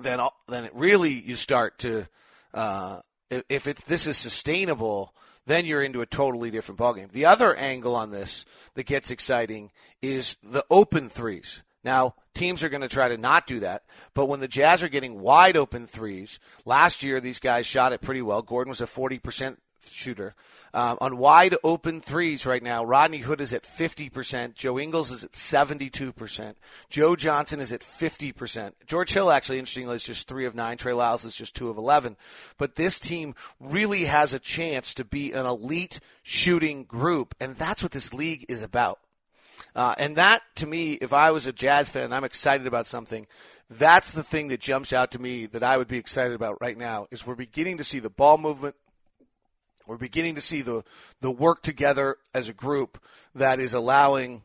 then 0.00 0.20
then 0.48 0.68
really 0.74 1.12
you 1.12 1.36
start 1.36 1.78
to 1.80 2.08
uh, 2.52 3.00
if 3.30 3.66
it's 3.66 3.82
this 3.84 4.06
is 4.06 4.16
sustainable, 4.16 5.14
then 5.46 5.66
you're 5.66 5.82
into 5.82 6.00
a 6.00 6.06
totally 6.06 6.50
different 6.50 6.80
ballgame. 6.80 7.10
The 7.10 7.26
other 7.26 7.54
angle 7.54 7.94
on 7.94 8.10
this 8.10 8.44
that 8.74 8.86
gets 8.86 9.10
exciting 9.10 9.70
is 10.02 10.36
the 10.42 10.64
open 10.70 11.08
threes. 11.08 11.62
Now, 11.86 12.16
teams 12.34 12.64
are 12.64 12.68
going 12.68 12.82
to 12.82 12.88
try 12.88 13.08
to 13.08 13.16
not 13.16 13.46
do 13.46 13.60
that, 13.60 13.84
but 14.12 14.26
when 14.26 14.40
the 14.40 14.48
Jazz 14.48 14.82
are 14.82 14.88
getting 14.88 15.20
wide 15.20 15.56
open 15.56 15.86
threes, 15.86 16.40
last 16.64 17.04
year 17.04 17.20
these 17.20 17.38
guys 17.38 17.64
shot 17.64 17.92
it 17.92 18.00
pretty 18.00 18.22
well. 18.22 18.42
Gordon 18.42 18.70
was 18.70 18.80
a 18.80 18.86
40% 18.86 19.58
shooter. 19.88 20.34
Um, 20.74 20.98
on 21.00 21.16
wide 21.16 21.54
open 21.62 22.00
threes 22.00 22.44
right 22.44 22.62
now, 22.62 22.84
Rodney 22.84 23.18
Hood 23.18 23.40
is 23.40 23.54
at 23.54 23.62
50%. 23.62 24.54
Joe 24.54 24.80
Ingles 24.80 25.12
is 25.12 25.22
at 25.22 25.30
72%. 25.30 26.54
Joe 26.90 27.14
Johnson 27.14 27.60
is 27.60 27.72
at 27.72 27.82
50%. 27.82 28.72
George 28.84 29.12
Hill, 29.12 29.30
actually, 29.30 29.60
interestingly, 29.60 29.94
is 29.94 30.02
just 30.02 30.26
3 30.26 30.44
of 30.46 30.56
9. 30.56 30.76
Trey 30.76 30.92
Lyles 30.92 31.24
is 31.24 31.36
just 31.36 31.54
2 31.54 31.68
of 31.68 31.76
11. 31.76 32.16
But 32.58 32.74
this 32.74 32.98
team 32.98 33.36
really 33.60 34.06
has 34.06 34.34
a 34.34 34.40
chance 34.40 34.92
to 34.94 35.04
be 35.04 35.32
an 35.32 35.46
elite 35.46 36.00
shooting 36.24 36.82
group, 36.82 37.36
and 37.38 37.54
that's 37.54 37.84
what 37.84 37.92
this 37.92 38.12
league 38.12 38.44
is 38.48 38.64
about. 38.64 38.98
Uh, 39.74 39.94
and 39.98 40.16
that, 40.16 40.42
to 40.56 40.66
me, 40.66 40.94
if 40.94 41.12
I 41.12 41.30
was 41.30 41.46
a 41.46 41.52
Jazz 41.52 41.90
fan 41.90 42.12
I'm 42.12 42.24
excited 42.24 42.66
about 42.66 42.86
something, 42.86 43.26
that's 43.68 44.12
the 44.12 44.22
thing 44.22 44.48
that 44.48 44.60
jumps 44.60 44.92
out 44.92 45.10
to 45.12 45.18
me 45.18 45.46
that 45.46 45.62
I 45.62 45.76
would 45.76 45.88
be 45.88 45.98
excited 45.98 46.34
about 46.34 46.60
right 46.60 46.78
now 46.78 47.06
is 47.10 47.26
we're 47.26 47.34
beginning 47.34 47.78
to 47.78 47.84
see 47.84 47.98
the 47.98 48.10
ball 48.10 48.38
movement. 48.38 48.76
We're 49.86 49.98
beginning 49.98 50.34
to 50.34 50.40
see 50.40 50.62
the 50.62 50.82
the 51.20 51.30
work 51.30 51.62
together 51.62 52.16
as 52.34 52.48
a 52.48 52.52
group 52.52 53.00
that 53.34 53.60
is 53.60 53.72
allowing 53.72 54.42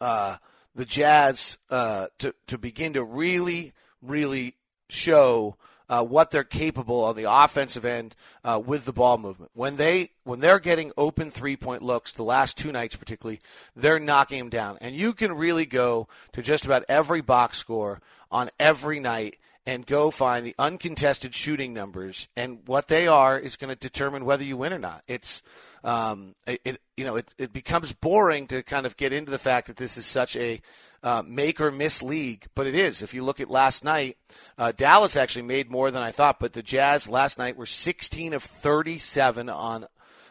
uh, 0.00 0.36
the 0.74 0.84
Jazz 0.84 1.56
uh, 1.70 2.08
to 2.18 2.34
to 2.46 2.58
begin 2.58 2.92
to 2.94 3.04
really 3.04 3.72
really 4.02 4.54
show 4.88 5.56
uh, 5.88 6.04
what 6.04 6.30
they're 6.30 6.44
capable 6.44 7.04
on 7.04 7.16
the 7.16 7.30
offensive 7.30 7.84
end 7.84 8.14
uh, 8.44 8.60
with 8.64 8.84
the 8.84 8.92
ball 8.92 9.18
movement. 9.18 9.50
When 9.54 9.76
they 9.76 10.10
when 10.24 10.40
they're 10.40 10.58
getting 10.58 10.92
open 10.96 11.30
three 11.30 11.56
point 11.56 11.82
looks, 11.82 12.12
the 12.12 12.22
last 12.22 12.56
two 12.56 12.72
nights 12.72 12.96
particularly, 12.96 13.40
they're 13.74 14.00
knocking 14.00 14.38
them 14.38 14.50
down, 14.50 14.78
and 14.80 14.94
you 14.94 15.12
can 15.12 15.32
really 15.32 15.66
go 15.66 16.08
to 16.32 16.42
just 16.42 16.66
about 16.66 16.84
every 16.88 17.20
box 17.20 17.58
score 17.58 18.00
on 18.30 18.50
every 18.58 19.00
night 19.00 19.36
and 19.66 19.84
go 19.84 20.10
find 20.10 20.46
the 20.46 20.54
uncontested 20.58 21.34
shooting 21.34 21.74
numbers, 21.74 22.28
and 22.36 22.60
what 22.66 22.88
they 22.88 23.08
are 23.08 23.38
is 23.38 23.56
going 23.56 23.68
to 23.68 23.76
determine 23.76 24.24
whether 24.24 24.44
you 24.44 24.56
win 24.56 24.72
or 24.72 24.78
not. 24.78 25.02
It's 25.08 25.42
um, 25.82 26.34
it, 26.46 26.60
it, 26.64 26.80
you 26.96 27.04
know 27.04 27.16
it, 27.16 27.34
it 27.36 27.52
becomes 27.52 27.92
boring 27.92 28.46
to 28.48 28.62
kind 28.62 28.86
of 28.86 28.96
get 28.96 29.12
into 29.12 29.30
the 29.30 29.38
fact 29.38 29.66
that 29.66 29.76
this 29.76 29.96
is 29.96 30.06
such 30.06 30.36
a 30.36 30.60
uh, 31.02 31.22
make 31.26 31.60
or 31.60 31.70
miss 31.70 32.02
league, 32.02 32.46
but 32.54 32.66
it 32.66 32.74
is. 32.74 33.02
If 33.02 33.12
you 33.12 33.24
look 33.24 33.40
at 33.40 33.50
last 33.50 33.84
night, 33.84 34.16
uh, 34.56 34.72
Dallas 34.72 35.16
actually 35.16 35.42
made 35.42 35.70
more 35.70 35.90
than 35.90 36.02
I 36.02 36.10
thought, 36.10 36.40
but 36.40 36.52
the 36.52 36.62
Jazz 36.62 37.08
last 37.08 37.38
night 37.38 37.56
were 37.56 37.66
16 37.66 38.32
of 38.32 38.42
37 38.42 39.48
on 39.48 39.86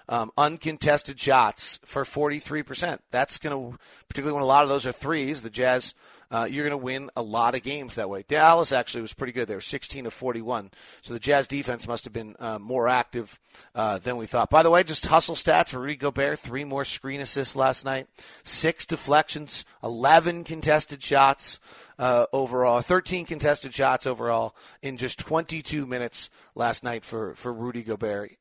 um, 0.10 0.32
uncontested 0.38 1.20
shots 1.20 1.80
for 1.86 2.04
43%. 2.04 3.00
That's 3.12 3.38
going 3.38 3.72
to, 3.72 3.78
particularly 4.08 4.36
when 4.36 4.44
a 4.44 4.48
lot 4.48 4.64
of 4.64 4.70
those 4.70 4.86
are 4.86 4.92
threes, 4.92 5.42
the 5.42 5.50
Jazz 5.50 5.94
uh, 6.32 6.48
you're 6.50 6.68
going 6.68 6.80
to 6.80 6.84
win 6.84 7.10
a 7.16 7.22
lot 7.22 7.56
of 7.56 7.64
games 7.64 7.96
that 7.96 8.10
way. 8.10 8.24
Dallas 8.28 8.72
actually 8.72 9.02
was 9.02 9.14
pretty 9.14 9.34
good. 9.34 9.48
They 9.48 9.56
were 9.56 9.62
16 9.62 10.06
of 10.06 10.14
41. 10.14 10.72
So 11.02 11.14
the 11.14 11.20
Jazz 11.20 11.48
defense 11.48 11.88
must 11.88 12.04
have 12.06 12.14
been 12.14 12.36
uh, 12.40 12.60
more 12.60 12.88
active 12.88 13.40
uh, 13.74 14.00
than 14.00 14.18
we 14.18 14.26
thought. 14.26 14.50
By 14.50 14.64
the 14.64 14.70
way, 14.70 14.84
just 14.84 15.06
hustle 15.08 15.36
stats 15.36 15.70
for 15.70 15.80
Rudy 15.80 15.96
Gobert: 15.96 16.40
three 16.40 16.64
more 16.64 16.86
screen 16.86 17.22
assists 17.22 17.56
last 17.56 17.86
night, 17.86 18.08
six 18.44 18.86
deflections, 18.86 19.66
11 19.84 20.44
contested 20.44 21.04
shots. 21.04 21.60
Uh, 21.98 22.26
overall, 22.34 22.82
13 22.82 23.26
contested 23.26 23.74
shots 23.74 24.06
overall 24.06 24.54
in 24.82 24.98
just 24.98 25.18
22 25.18 25.86
minutes 25.86 26.30
last 26.54 26.84
night 26.84 27.06
for, 27.06 27.36
for 27.36 27.54
Rudy 27.54 27.84
Gobert 27.84 28.34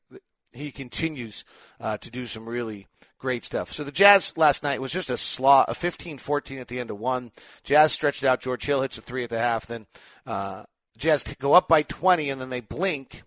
he 0.55 0.71
continues 0.71 1.43
uh, 1.79 1.97
to 1.97 2.09
do 2.09 2.25
some 2.25 2.47
really 2.47 2.87
great 3.17 3.45
stuff. 3.45 3.71
So 3.71 3.83
the 3.83 3.91
Jazz 3.91 4.37
last 4.37 4.63
night 4.63 4.81
was 4.81 4.91
just 4.91 5.09
a 5.09 5.17
slot, 5.17 5.69
a 5.69 5.73
15-14 5.73 6.59
at 6.59 6.67
the 6.67 6.79
end 6.79 6.91
of 6.91 6.99
one. 6.99 7.31
Jazz 7.63 7.91
stretched 7.91 8.23
out. 8.23 8.41
George 8.41 8.65
Hill 8.65 8.81
hits 8.81 8.97
a 8.97 9.01
three 9.01 9.23
at 9.23 9.29
the 9.29 9.39
half. 9.39 9.65
Then 9.65 9.87
uh, 10.25 10.63
Jazz 10.97 11.23
go 11.39 11.53
up 11.53 11.67
by 11.67 11.83
20, 11.83 12.29
and 12.29 12.39
then 12.39 12.49
they 12.49 12.61
blink, 12.61 13.23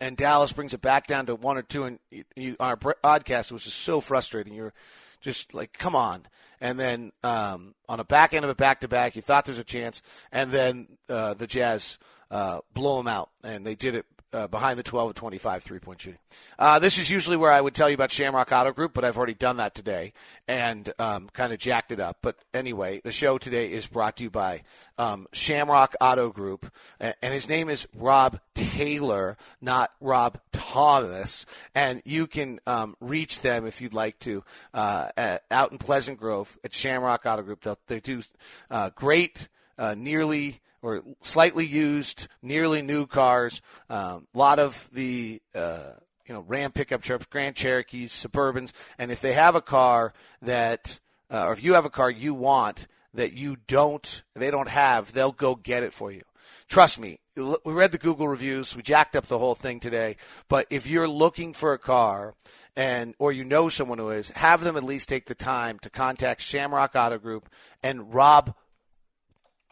and 0.00 0.16
Dallas 0.16 0.52
brings 0.52 0.74
it 0.74 0.82
back 0.82 1.06
down 1.06 1.26
to 1.26 1.34
one 1.34 1.56
or 1.56 1.62
two. 1.62 1.84
And 1.84 1.98
you, 2.10 2.24
you, 2.36 2.56
our 2.60 2.76
broadcast 2.76 3.52
was 3.52 3.64
just 3.64 3.78
so 3.78 4.00
frustrating. 4.00 4.54
You're 4.54 4.74
just 5.20 5.54
like, 5.54 5.72
come 5.78 5.96
on. 5.96 6.26
And 6.60 6.78
then 6.78 7.12
um, 7.22 7.74
on 7.88 8.00
a 8.00 8.04
back 8.04 8.34
end 8.34 8.44
of 8.44 8.50
a 8.50 8.54
back 8.54 8.80
to 8.80 8.88
back, 8.88 9.16
you 9.16 9.22
thought 9.22 9.44
there's 9.44 9.58
a 9.58 9.64
chance, 9.64 10.02
and 10.30 10.50
then 10.50 10.88
uh, 11.08 11.34
the 11.34 11.46
Jazz 11.46 11.98
uh, 12.30 12.60
blow 12.72 12.98
them 12.98 13.08
out, 13.08 13.30
and 13.42 13.66
they 13.66 13.74
did 13.74 13.94
it 13.94 14.06
uh, 14.34 14.48
behind 14.48 14.78
the 14.78 14.82
12 14.82 15.10
of 15.10 15.14
25 15.14 15.62
three 15.62 15.78
point 15.78 16.00
shooting. 16.00 16.18
Uh, 16.58 16.78
this 16.78 16.98
is 16.98 17.10
usually 17.10 17.36
where 17.36 17.52
I 17.52 17.60
would 17.60 17.74
tell 17.74 17.88
you 17.88 17.94
about 17.94 18.10
Shamrock 18.10 18.50
Auto 18.52 18.72
Group, 18.72 18.92
but 18.92 19.04
I've 19.04 19.16
already 19.16 19.34
done 19.34 19.58
that 19.58 19.74
today 19.74 20.12
and 20.48 20.92
um, 20.98 21.28
kind 21.32 21.52
of 21.52 21.58
jacked 21.58 21.92
it 21.92 22.00
up. 22.00 22.18
But 22.20 22.36
anyway, 22.52 23.00
the 23.04 23.12
show 23.12 23.38
today 23.38 23.70
is 23.70 23.86
brought 23.86 24.16
to 24.16 24.24
you 24.24 24.30
by 24.30 24.62
um, 24.98 25.26
Shamrock 25.32 25.94
Auto 26.00 26.30
Group, 26.30 26.70
and 27.00 27.14
his 27.20 27.48
name 27.48 27.68
is 27.68 27.86
Rob 27.96 28.40
Taylor, 28.54 29.36
not 29.60 29.92
Rob 30.00 30.38
Thomas. 30.52 31.46
And 31.74 32.02
you 32.04 32.26
can 32.26 32.60
um, 32.66 32.96
reach 33.00 33.40
them 33.40 33.66
if 33.66 33.80
you'd 33.80 33.94
like 33.94 34.18
to 34.20 34.42
uh, 34.72 35.08
at, 35.16 35.44
out 35.50 35.72
in 35.72 35.78
Pleasant 35.78 36.18
Grove 36.18 36.58
at 36.64 36.74
Shamrock 36.74 37.22
Auto 37.24 37.42
Group. 37.42 37.62
They'll, 37.62 37.78
they 37.86 38.00
do 38.00 38.22
uh, 38.70 38.90
great, 38.94 39.48
uh, 39.78 39.94
nearly 39.96 40.60
or 40.84 41.02
slightly 41.22 41.66
used, 41.66 42.28
nearly 42.42 42.82
new 42.82 43.06
cars. 43.06 43.62
A 43.88 43.96
um, 43.96 44.26
lot 44.34 44.58
of 44.58 44.88
the 44.92 45.40
uh, 45.54 45.92
you 46.26 46.34
know 46.34 46.44
Ram 46.46 46.72
pickup 46.72 47.00
trucks, 47.00 47.26
Grand 47.26 47.56
Cherokees, 47.56 48.12
Suburbans, 48.12 48.72
and 48.98 49.10
if 49.10 49.20
they 49.20 49.32
have 49.32 49.54
a 49.54 49.62
car 49.62 50.12
that, 50.42 51.00
uh, 51.30 51.46
or 51.46 51.52
if 51.54 51.64
you 51.64 51.72
have 51.72 51.86
a 51.86 51.90
car 51.90 52.10
you 52.10 52.34
want 52.34 52.86
that 53.14 53.32
you 53.32 53.56
don't, 53.66 54.22
they 54.34 54.50
don't 54.50 54.68
have, 54.68 55.12
they'll 55.12 55.32
go 55.32 55.54
get 55.54 55.82
it 55.82 55.94
for 55.94 56.12
you. 56.12 56.22
trust 56.68 56.98
me, 56.98 57.18
we 57.36 57.72
read 57.72 57.92
the 57.92 57.98
Google 57.98 58.28
reviews. 58.28 58.76
We 58.76 58.82
jacked 58.82 59.16
up 59.16 59.26
the 59.26 59.38
whole 59.38 59.54
thing 59.54 59.80
today. 59.80 60.16
But 60.48 60.66
if 60.68 60.86
you're 60.86 61.08
looking 61.08 61.54
for 61.54 61.72
a 61.72 61.78
car 61.78 62.34
and 62.76 63.14
or 63.18 63.32
you 63.32 63.44
know 63.44 63.70
someone 63.70 63.98
who 63.98 64.10
is, 64.10 64.30
have 64.32 64.62
them 64.62 64.76
at 64.76 64.84
least 64.84 65.08
take 65.08 65.26
the 65.26 65.34
time 65.34 65.78
to 65.80 65.90
contact 65.90 66.42
Shamrock 66.42 66.94
Auto 66.94 67.18
Group 67.18 67.48
and 67.82 68.12
Rob 68.12 68.54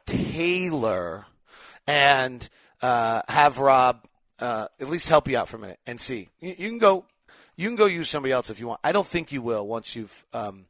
Taylor 0.06 1.26
and 1.86 2.48
uh, 2.80 3.22
have 3.28 3.58
Rob 3.58 4.06
uh, 4.38 4.66
at 4.80 4.88
least 4.88 5.08
help 5.08 5.28
you 5.28 5.38
out 5.38 5.48
for 5.48 5.56
a 5.56 5.60
minute 5.60 5.78
and 5.86 6.00
see. 6.00 6.28
You, 6.40 6.54
you, 6.58 6.68
can 6.68 6.78
go, 6.78 7.04
you 7.56 7.68
can 7.68 7.76
go 7.76 7.86
use 7.86 8.08
somebody 8.08 8.32
else 8.32 8.50
if 8.50 8.60
you 8.60 8.66
want. 8.66 8.80
I 8.82 8.92
don't 8.92 9.06
think 9.06 9.32
you 9.32 9.42
will 9.42 9.66
once 9.66 9.94
you've 9.94 10.26
um, 10.32 10.66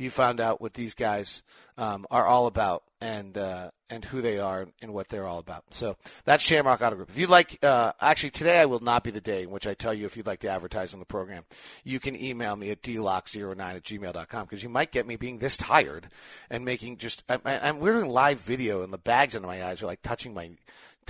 you 0.00 0.10
found 0.10 0.40
out 0.40 0.60
what 0.60 0.74
these 0.74 0.94
guys 0.94 1.42
um, 1.76 2.06
are 2.10 2.26
all 2.26 2.46
about 2.46 2.82
and 3.00 3.36
uh, 3.36 3.70
and 3.88 4.04
who 4.04 4.22
they 4.22 4.38
are 4.38 4.68
and 4.80 4.94
what 4.94 5.08
they're 5.08 5.26
all 5.26 5.38
about. 5.38 5.64
So 5.70 5.96
that's 6.24 6.44
Shamrock 6.44 6.80
Auto 6.80 6.96
Group. 6.96 7.10
If 7.10 7.18
you'd 7.18 7.30
like, 7.30 7.58
uh, 7.62 7.92
actually 8.00 8.30
today 8.30 8.60
I 8.60 8.66
will 8.66 8.80
not 8.80 9.02
be 9.02 9.10
the 9.10 9.20
day 9.20 9.42
in 9.42 9.50
which 9.50 9.66
I 9.66 9.74
tell 9.74 9.92
you 9.92 10.06
if 10.06 10.16
you'd 10.16 10.26
like 10.26 10.40
to 10.40 10.48
advertise 10.48 10.94
on 10.94 11.00
the 11.00 11.06
program. 11.06 11.44
You 11.84 11.98
can 11.98 12.14
email 12.20 12.54
me 12.56 12.70
at 12.70 12.82
dlock09 12.82 13.60
at 13.60 13.82
gmail.com 13.82 14.44
because 14.44 14.62
you 14.62 14.68
might 14.68 14.92
get 14.92 15.06
me 15.06 15.16
being 15.16 15.38
this 15.38 15.56
tired 15.56 16.08
and 16.48 16.64
making 16.64 16.98
just, 16.98 17.24
I, 17.28 17.40
I'm, 17.44 17.80
we're 17.80 17.94
doing 17.94 18.10
live 18.10 18.40
video 18.40 18.82
and 18.82 18.92
the 18.92 18.98
bags 18.98 19.34
under 19.34 19.48
my 19.48 19.64
eyes 19.64 19.82
are 19.82 19.86
like 19.86 20.02
touching 20.02 20.32
my 20.32 20.50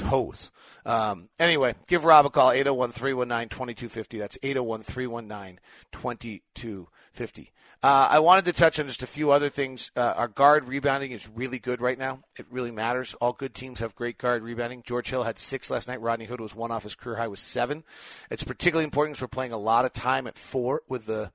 toes. 0.01 0.51
Um, 0.87 1.29
anyway, 1.39 1.75
give 1.87 2.05
Rob 2.05 2.27
a 2.27 2.31
call, 2.31 2.51
801 2.51 2.93
319 2.93 3.49
2250. 3.49 4.19
That's 4.19 4.39
801 4.43 4.83
319 4.83 5.61
2250. 5.93 7.53
Uh, 7.83 8.09
I 8.11 8.19
wanted 8.19 8.45
to 8.45 8.53
touch 8.53 8.79
on 8.79 8.87
just 8.87 9.03
a 9.03 9.07
few 9.07 9.31
other 9.31 9.49
things. 9.49 9.91
Uh, 9.97 10.13
our 10.15 10.29
guard 10.29 10.69
rebounding 10.69 11.13
is 11.13 11.29
really 11.29 11.59
good 11.59 11.81
right 11.81 11.99
now. 11.99 12.21
It 12.39 12.47
really 12.51 12.71
matters. 12.71 13.15
All 13.15 13.33
good 13.33 13.55
teams 13.55 13.81
have 13.81 13.95
great 13.95 14.19
guard 14.19 14.43
rebounding. 14.43 14.83
George 14.83 15.09
Hill 15.09 15.23
had 15.23 15.39
six 15.39 15.71
last 15.71 15.89
night. 15.89 16.01
Rodney 16.03 16.27
Hood 16.27 16.41
was 16.41 16.55
one 16.55 16.71
off 16.71 16.83
his 16.83 16.95
career 16.95 17.17
high 17.17 17.29
with 17.29 17.39
seven. 17.39 17.85
It's 18.31 18.45
particularly 18.45 18.85
important 18.85 19.15
because 19.15 19.23
we're 19.23 19.29
playing 19.29 19.53
a 19.53 19.59
lot 19.59 19.87
of 19.87 19.95
time 19.95 20.27
at 20.27 20.37
four 20.37 20.83
with 20.89 21.07
the 21.07 21.33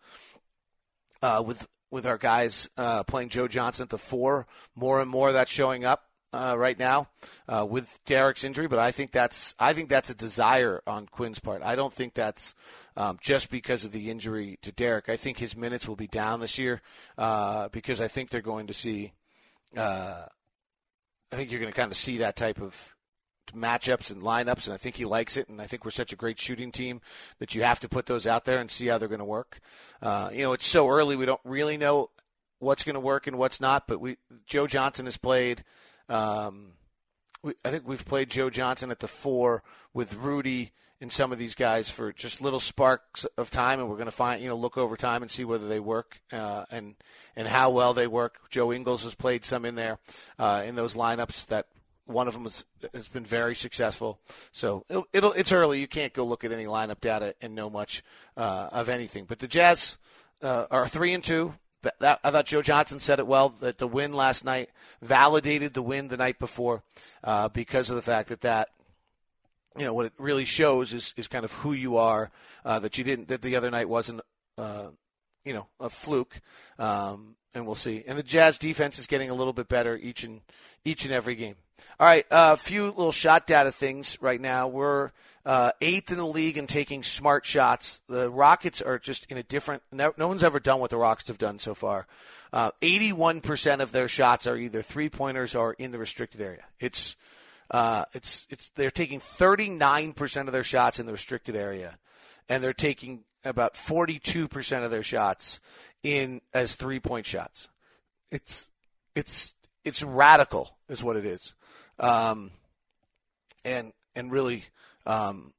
uh, 1.24 1.44
with 1.46 1.68
with 1.90 2.06
our 2.06 2.20
guys 2.20 2.70
uh, 2.78 3.04
playing 3.04 3.30
Joe 3.30 3.48
Johnson 3.48 3.84
at 3.84 3.90
the 3.90 3.98
four. 3.98 4.46
More 4.76 5.02
and 5.02 5.10
more 5.10 5.32
that's 5.32 5.52
showing 5.52 5.84
up 5.84 6.04
uh, 6.36 6.56
right 6.56 6.78
now 6.78 7.08
uh, 7.48 7.66
with 7.68 8.00
Derrick's 8.06 8.44
injury, 8.44 8.68
but 8.68 8.80
I 8.80 8.92
think 8.92 9.12
that's 9.12 9.56
I 9.60 9.74
think 9.74 9.90
that's 9.90 10.10
a 10.10 10.16
desire 10.16 10.82
on 10.86 11.08
Quinn's 11.08 11.40
part. 11.40 11.62
I 11.64 11.76
don't 11.76 11.94
think 11.94 12.14
that's 12.14 12.54
um, 12.98 13.18
just 13.22 13.50
because 13.50 13.86
of 13.86 13.92
the 13.92 14.10
injury 14.10 14.60
to 14.62 14.72
Derrick. 14.72 15.10
I 15.10 15.18
think 15.18 15.38
his 15.38 15.56
minutes 15.56 15.88
will 15.88 15.96
be 15.96 16.08
down 16.08 16.40
this 16.40 16.58
year 16.58 16.82
uh, 17.18 17.70
because 17.70 18.02
I 18.02 18.08
think 18.08 18.30
they're 18.30 18.42
going 18.42 18.68
to 18.68 18.74
see. 18.74 19.14
Uh, 19.76 20.26
I 21.32 21.36
think 21.36 21.52
you're 21.52 21.60
going 21.60 21.72
to 21.72 21.78
kind 21.78 21.92
of 21.92 21.98
see 21.98 22.20
that 22.20 22.36
type 22.36 22.62
of 22.62 22.96
matchups 23.54 24.12
and 24.12 24.22
lineups, 24.22 24.66
and 24.66 24.74
I 24.74 24.78
think 24.78 24.96
he 24.96 25.06
likes 25.06 25.38
it. 25.38 25.50
And 25.50 25.62
I 25.62 25.68
think 25.68 25.84
we're 25.84 25.92
such 25.92 26.14
a 26.14 26.16
great 26.16 26.40
shooting 26.40 26.72
team 26.72 27.02
that 27.40 27.56
you 27.56 27.64
have 27.64 27.80
to 27.82 27.90
put 27.90 28.06
those 28.06 28.26
out 28.26 28.46
there 28.46 28.60
and 28.60 28.70
see 28.70 28.88
how 28.88 28.98
they're 28.98 29.08
going 29.08 29.20
to 29.20 29.26
work. 29.26 29.60
Uh, 30.02 30.30
you 30.32 30.44
know, 30.44 30.54
it's 30.54 30.68
so 30.68 30.90
early; 30.90 31.16
we 31.16 31.26
don't 31.26 31.42
really 31.44 31.78
know 31.78 32.10
what's 32.60 32.84
going 32.84 32.96
to 32.96 33.00
work 33.00 33.28
and 33.28 33.38
what's 33.38 33.60
not. 33.60 33.88
But 33.88 34.00
we, 34.00 34.18
Joe 34.46 34.68
Johnson 34.68 35.06
has 35.06 35.18
played. 35.18 35.64
Um, 36.10 36.74
we, 37.42 37.54
I 37.64 37.72
think 37.72 37.88
we've 37.88 38.06
played 38.06 38.30
Joe 38.30 38.50
Johnson 38.50 38.92
at 38.92 39.00
the 39.00 39.08
four 39.08 39.64
with 39.94 40.16
Rudy 40.16 40.72
and 41.02 41.12
some 41.12 41.32
of 41.32 41.38
these 41.38 41.56
guys 41.56 41.90
for 41.90 42.14
just 42.14 42.42
little 42.42 42.60
sparks 42.60 43.26
of 43.38 43.50
time, 43.50 43.80
and 43.80 43.90
we're 43.90 43.98
going 43.98 44.06
to 44.06 44.12
find 44.12 44.42
you 44.42 44.50
know 44.50 44.56
look 44.56 44.78
over 44.78 44.96
time 44.96 45.22
and 45.22 45.30
see 45.30 45.46
whether 45.46 45.68
they 45.68 45.80
work 45.80 46.22
uh, 46.32 46.66
and 46.72 46.96
and 47.36 47.48
how 47.48 47.70
well 47.70 47.94
they 47.94 48.08
work. 48.08 48.50
Joe 48.50 48.72
Ingles 48.72 49.04
has 49.04 49.16
played 49.16 49.46
some 49.46 49.66
in 49.66 49.76
there 49.76 50.00
uh, 50.40 50.64
in 50.66 50.76
those 50.76 50.96
lineups 50.96 51.48
that 51.48 51.68
one 52.06 52.28
of 52.28 52.34
them 52.34 52.44
has, 52.44 53.08
been 53.08 53.26
very 53.26 53.56
successful. 53.56 54.20
So 54.52 54.86
it'll, 54.90 55.08
it'll, 55.12 55.34
it's 55.34 55.52
early. 55.52 55.80
You 55.80 55.88
can't 55.88 56.14
go 56.14 56.24
look 56.24 56.44
at 56.44 56.52
any 56.52 56.66
lineup 56.66 57.02
data 57.02 57.34
and 57.42 57.56
know 57.56 57.70
much 57.70 58.04
uh, 58.38 58.70
of 58.72 58.90
anything. 58.90 59.26
But 59.26 59.40
the 59.40 59.48
Jazz 59.48 59.98
uh, 60.42 60.68
are 60.70 60.88
three 60.88 61.14
and 61.14 61.24
two 61.24 61.56
that, 62.00 62.20
I 62.24 62.32
thought 62.32 62.46
Joe 62.46 62.62
Johnson 62.62 63.00
said 63.00 63.20
it 63.20 63.28
well 63.28 63.50
that 63.60 63.78
the 63.78 63.88
win 63.88 64.14
last 64.14 64.44
night 64.46 64.70
validated 65.02 65.74
the 65.74 65.82
win 65.82 66.08
the 66.08 66.18
night 66.18 66.40
before 66.40 66.84
uh, 67.24 67.50
because 67.50 67.90
of 67.90 67.96
the 67.96 68.02
fact 68.02 68.30
that 68.30 68.42
that 68.42 68.70
you 69.78 69.86
know 69.86 69.94
what 69.94 70.06
it 70.06 70.14
really 70.18 70.46
shows 70.46 70.94
is, 70.94 71.14
is 71.18 71.28
kind 71.28 71.46
of 71.46 71.52
who 71.52 71.74
you 71.74 71.98
are 71.98 72.32
uh, 72.64 72.80
that 72.80 72.98
you 72.98 73.04
didn't 73.04 73.28
that 73.28 73.42
the 73.42 73.56
other 73.56 73.70
night 73.70 73.90
wasn't 73.90 74.22
uh, 74.58 74.88
you 75.44 75.54
know 75.54 75.68
a 75.80 75.90
fluke. 75.90 76.42
Um, 76.80 77.36
and 77.56 77.66
we'll 77.66 77.76
see 77.76 78.04
and 78.08 78.18
the 78.18 78.24
Jazz 78.24 78.60
defense 78.60 79.00
is 79.00 79.08
getting 79.08 79.30
a 79.30 79.34
little 79.34 79.54
bit 79.54 79.68
better 79.68 79.98
each 79.98 80.24
and 80.24 80.42
each 80.84 81.06
and 81.06 81.14
every 81.14 81.36
game 81.36 81.56
all 82.00 82.06
right 82.06 82.26
a 82.30 82.36
uh, 82.36 82.56
few 82.56 82.86
little 82.86 83.12
shot 83.12 83.48
data 83.48 83.72
things 83.72 84.18
right 84.22 84.40
now 84.40 84.68
we're 84.68 85.12
uh, 85.46 85.72
eighth 85.80 86.12
in 86.12 86.18
the 86.18 86.26
league 86.26 86.58
in 86.58 86.66
taking 86.66 87.04
smart 87.04 87.46
shots. 87.46 88.02
The 88.08 88.32
Rockets 88.32 88.82
are 88.82 88.98
just 88.98 89.32
in 89.32 89.38
a 89.38 89.44
different. 89.44 89.84
No, 89.92 90.14
no 90.18 90.28
one's 90.28 90.44
ever 90.44 90.60
done 90.60 90.80
what 90.80 90.90
the 90.90 90.98
Rockets 90.98 91.28
have 91.28 91.38
done 91.38 91.60
so 91.60 91.76
far. 91.76 92.08
Uh, 92.52 92.72
81% 92.82 93.80
of 93.80 93.92
their 93.92 94.08
shots 94.08 94.48
are 94.48 94.58
either 94.58 94.82
three 94.82 95.10
pointers 95.10 95.56
or 95.56 95.74
in 95.74 95.92
the 95.92 96.00
restricted 96.00 96.42
area. 96.42 96.64
It's 96.80 97.16
uh, 97.70 98.06
it's 98.14 98.48
it's 98.50 98.70
they're 98.70 98.92
taking 98.92 99.20
39% 99.20 100.48
of 100.48 100.54
their 100.54 100.64
shots 100.64 101.00
in 101.00 101.06
the 101.06 101.12
restricted 101.12 101.56
area, 101.56 101.98
and 102.50 102.64
they're 102.64 102.74
taking 102.74 103.24
about 103.46 103.76
42% 103.76 104.84
of 104.84 104.92
their 104.92 105.04
shots 105.04 105.60
in 106.04 106.42
as 106.54 106.76
three 106.76 107.00
point 107.00 107.26
shots. 107.26 107.70
It's 108.32 108.70
it's 109.16 109.54
it's 109.86 110.04
radical, 110.04 110.78
is 110.90 111.04
what 111.04 111.16
it 111.16 111.26
is, 111.26 111.54
um, 112.00 112.52
and 113.64 113.94
and 114.16 114.32
really 114.32 114.66
um, 115.06 115.54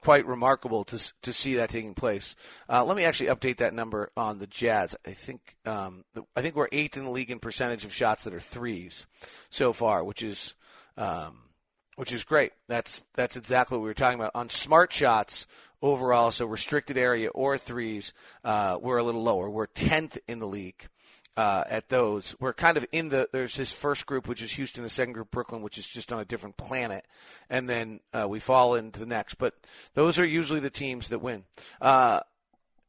quite 0.00 0.26
remarkable 0.26 0.84
to 0.84 1.12
to 1.22 1.32
see 1.32 1.54
that 1.54 1.70
taking 1.70 1.94
place. 1.94 2.36
Uh, 2.68 2.84
let 2.84 2.96
me 2.96 3.04
actually 3.04 3.30
update 3.30 3.58
that 3.58 3.74
number 3.74 4.10
on 4.16 4.38
the 4.38 4.46
Jazz. 4.46 4.96
I 5.06 5.12
think 5.12 5.56
um, 5.64 6.04
I 6.36 6.42
think 6.42 6.54
we're 6.54 6.68
eighth 6.72 6.96
in 6.96 7.04
the 7.04 7.10
league 7.10 7.30
in 7.30 7.38
percentage 7.38 7.84
of 7.84 7.92
shots 7.92 8.24
that 8.24 8.34
are 8.34 8.40
threes 8.40 9.06
so 9.50 9.72
far, 9.72 10.04
which 10.04 10.22
is 10.22 10.54
um, 10.96 11.38
which 11.98 12.12
is 12.12 12.22
great. 12.22 12.52
That's 12.68 13.02
that's 13.14 13.36
exactly 13.36 13.76
what 13.76 13.82
we 13.82 13.90
were 13.90 13.94
talking 13.94 14.20
about 14.20 14.30
on 14.32 14.50
smart 14.50 14.92
shots 14.92 15.48
overall. 15.82 16.30
So 16.30 16.46
restricted 16.46 16.96
area 16.96 17.28
or 17.30 17.58
threes, 17.58 18.12
uh, 18.44 18.78
we're 18.80 18.98
a 18.98 19.02
little 19.02 19.24
lower. 19.24 19.50
We're 19.50 19.66
tenth 19.66 20.16
in 20.28 20.38
the 20.38 20.46
league 20.46 20.86
uh, 21.36 21.64
at 21.68 21.88
those. 21.88 22.36
We're 22.38 22.52
kind 22.52 22.76
of 22.76 22.86
in 22.92 23.08
the 23.08 23.28
there's 23.32 23.56
this 23.56 23.72
first 23.72 24.06
group, 24.06 24.28
which 24.28 24.42
is 24.42 24.52
Houston, 24.52 24.84
the 24.84 24.88
second 24.88 25.14
group 25.14 25.32
Brooklyn, 25.32 25.60
which 25.60 25.76
is 25.76 25.88
just 25.88 26.12
on 26.12 26.20
a 26.20 26.24
different 26.24 26.56
planet, 26.56 27.04
and 27.50 27.68
then 27.68 27.98
uh, 28.14 28.28
we 28.28 28.38
fall 28.38 28.76
into 28.76 29.00
the 29.00 29.06
next. 29.06 29.34
But 29.34 29.54
those 29.94 30.20
are 30.20 30.24
usually 30.24 30.60
the 30.60 30.70
teams 30.70 31.08
that 31.08 31.18
win. 31.18 31.46
Uh, 31.80 32.20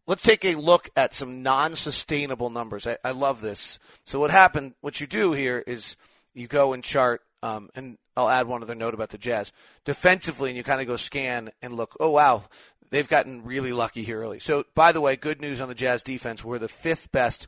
let's 0.06 0.22
take 0.22 0.46
a 0.46 0.54
look 0.54 0.88
at 0.96 1.16
some 1.16 1.42
non-sustainable 1.42 2.52
numbers. 2.52 2.86
I, 2.86 2.98
I, 3.04 3.10
love 3.12 3.42
this. 3.42 3.80
So 4.04 4.20
what 4.20 4.30
happened? 4.30 4.76
What 4.82 5.02
you 5.02 5.08
do 5.08 5.34
here 5.34 5.64
is 5.66 5.98
you 6.36 6.46
go 6.46 6.74
and 6.74 6.84
chart, 6.84 7.24
um, 7.42 7.72
and 7.74 7.98
I'll 8.20 8.30
add 8.30 8.48
one 8.48 8.62
other 8.62 8.76
note 8.76 8.94
about 8.94 9.10
the 9.10 9.18
Jazz 9.18 9.52
defensively, 9.86 10.50
and 10.50 10.58
you 10.58 10.64
kind 10.64 10.82
of 10.82 10.88
go 10.88 10.96
scan 10.96 11.52
and 11.62 11.74
look. 11.74 11.96
Oh 12.00 12.12
wow, 12.12 12.46
they've 12.90 13.08
gotten 13.08 13.44
really 13.44 13.74
lucky 13.74 14.04
here 14.04 14.22
early. 14.22 14.40
So 14.40 14.66
by 14.76 14.92
the 14.92 15.02
way, 15.02 15.16
good 15.16 15.42
news 15.42 15.62
on 15.62 15.70
the 15.70 15.76
Jazz 15.76 16.04
defense. 16.04 16.44
We're 16.44 16.60
the 16.60 16.68
fifth 16.68 17.12
best 17.12 17.48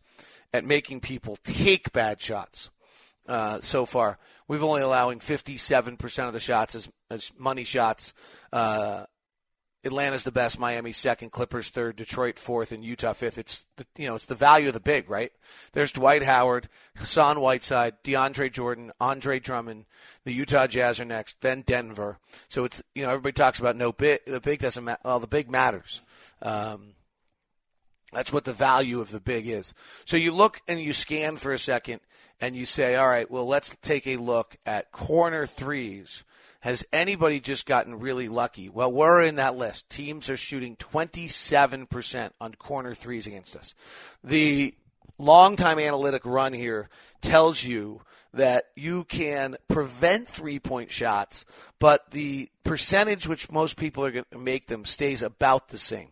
at 0.54 0.66
making 0.66 1.02
people 1.02 1.38
take 1.44 1.92
bad 1.92 2.22
shots 2.22 2.70
uh, 3.28 3.60
so 3.62 3.86
far. 3.86 4.18
We've 4.48 4.64
only 4.64 4.82
allowing 4.82 5.20
57% 5.20 6.28
of 6.28 6.34
the 6.34 6.40
shots 6.40 6.76
as, 6.76 6.90
as 7.10 7.32
money 7.38 7.64
shots. 7.64 8.14
Uh, 8.52 9.06
Atlanta's 9.84 10.24
the 10.24 10.32
best, 10.32 10.60
Miami 10.60 10.92
second, 10.92 11.32
Clippers 11.32 11.70
third, 11.70 11.96
Detroit 11.96 12.38
fourth, 12.38 12.72
and 12.72 12.84
Utah 12.84 13.14
fifth. 13.14 13.38
It's 13.38 13.66
the, 13.78 13.86
you 13.98 14.08
know 14.08 14.16
it's 14.16 14.28
the 14.28 14.36
value 14.36 14.68
of 14.68 14.74
the 14.74 14.80
big, 14.80 15.10
right? 15.10 15.32
There's 15.74 15.92
Dwight 15.92 16.24
Howard, 16.24 16.70
Hassan 16.96 17.40
Whiteside, 17.40 18.04
DeAndre 18.04 18.52
Jordan, 18.52 18.92
Andre 19.00 19.40
Drummond. 19.40 19.86
The 20.24 20.34
Utah 20.34 20.68
Jazz 20.68 21.00
are 21.00 21.06
next, 21.06 21.42
then 21.42 21.62
Denver. 21.62 22.20
So 22.48 22.64
it's 22.64 22.84
you 22.94 23.04
know 23.04 23.10
everybody 23.10 23.34
talks 23.34 23.60
about 23.60 23.76
no 23.76 23.92
big. 23.92 24.20
The 24.26 24.40
big 24.40 24.60
doesn't 24.60 24.84
matter. 24.84 25.02
Well, 25.04 25.20
the 25.20 25.28
big 25.28 25.50
matters. 25.50 26.02
Um, 26.44 26.94
that's 28.12 28.34
what 28.34 28.44
the 28.44 28.54
value 28.54 29.00
of 29.00 29.12
the 29.12 29.22
big 29.22 29.48
is. 29.48 29.74
So 30.06 30.18
you 30.18 30.34
look 30.34 30.60
and 30.68 30.80
you 30.80 30.94
scan 30.94 31.38
for 31.38 31.54
a 31.54 31.60
second 31.60 32.02
and 32.42 32.56
you 32.56 32.66
say, 32.66 32.96
all 32.96 33.08
right, 33.08 33.30
well, 33.32 33.48
let's 33.48 33.76
take 33.82 34.06
a 34.06 34.18
look 34.18 34.58
at 34.66 34.92
corner 34.92 35.46
threes. 35.46 36.24
Has 36.62 36.86
anybody 36.94 37.40
just 37.40 37.66
gotten 37.66 38.00
really 38.00 38.30
lucky? 38.30 38.70
Well, 38.70 38.92
we're 38.92 39.24
in 39.24 39.36
that 39.36 39.56
list. 39.56 39.90
Teams 39.90 40.30
are 40.30 40.38
shooting 40.38 40.76
27% 40.76 42.32
on 42.40 42.54
corner 42.54 42.94
threes 42.94 43.26
against 43.26 43.56
us. 43.56 43.74
The 44.24 44.76
long-time 45.18 45.80
analytic 45.80 46.24
run 46.24 46.54
here 46.54 46.90
tells 47.22 47.64
you 47.64 48.02
that 48.34 48.66
you 48.76 49.04
can 49.06 49.58
prevent 49.68 50.28
three 50.28 50.60
point 50.60 50.92
shots, 50.92 51.46
but 51.80 52.12
the 52.12 52.50
percentage 52.64 53.28
which 53.28 53.52
most 53.52 53.76
people 53.76 54.06
are 54.06 54.12
going 54.12 54.26
to 54.32 54.38
make 54.38 54.68
them 54.68 54.86
stays 54.86 55.24
about 55.24 55.70
the 55.70 55.78
same. 55.78 56.10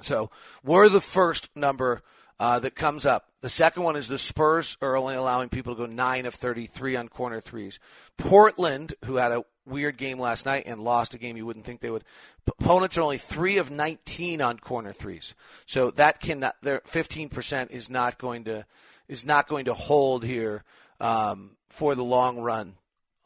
So 0.00 0.30
we're 0.64 0.88
the 0.88 1.00
first 1.00 1.54
number 1.54 2.02
uh, 2.38 2.58
that 2.58 2.74
comes 2.74 3.06
up. 3.06 3.30
The 3.40 3.48
second 3.48 3.82
one 3.82 3.96
is 3.96 4.08
the 4.08 4.18
Spurs 4.18 4.76
are 4.82 4.96
only 4.96 5.14
allowing 5.14 5.48
people 5.48 5.74
to 5.74 5.86
go 5.86 5.86
9 5.86 6.26
of 6.26 6.34
33 6.34 6.96
on 6.96 7.08
corner 7.08 7.40
threes. 7.40 7.78
Portland, 8.18 8.94
who 9.04 9.16
had 9.16 9.32
a 9.32 9.44
weird 9.64 9.96
game 9.96 10.18
last 10.18 10.46
night 10.46 10.64
and 10.66 10.80
lost 10.80 11.14
a 11.14 11.18
game 11.18 11.36
you 11.36 11.46
wouldn't 11.46 11.64
think 11.64 11.80
they 11.80 11.90
would. 11.90 12.04
Opponents 12.46 12.96
are 12.98 13.02
only 13.02 13.18
3 13.18 13.58
of 13.58 13.70
19 13.70 14.40
on 14.40 14.58
corner 14.58 14.92
threes. 14.92 15.34
So 15.66 15.90
that 15.92 16.20
cannot 16.20 16.56
their 16.62 16.80
15% 16.80 17.70
is 17.70 17.90
not 17.90 18.18
going 18.18 18.44
to 18.44 18.66
is 19.08 19.24
not 19.24 19.46
going 19.46 19.66
to 19.66 19.74
hold 19.74 20.24
here 20.24 20.64
um, 21.00 21.52
for 21.68 21.94
the 21.94 22.04
long 22.04 22.38
run 22.38 22.74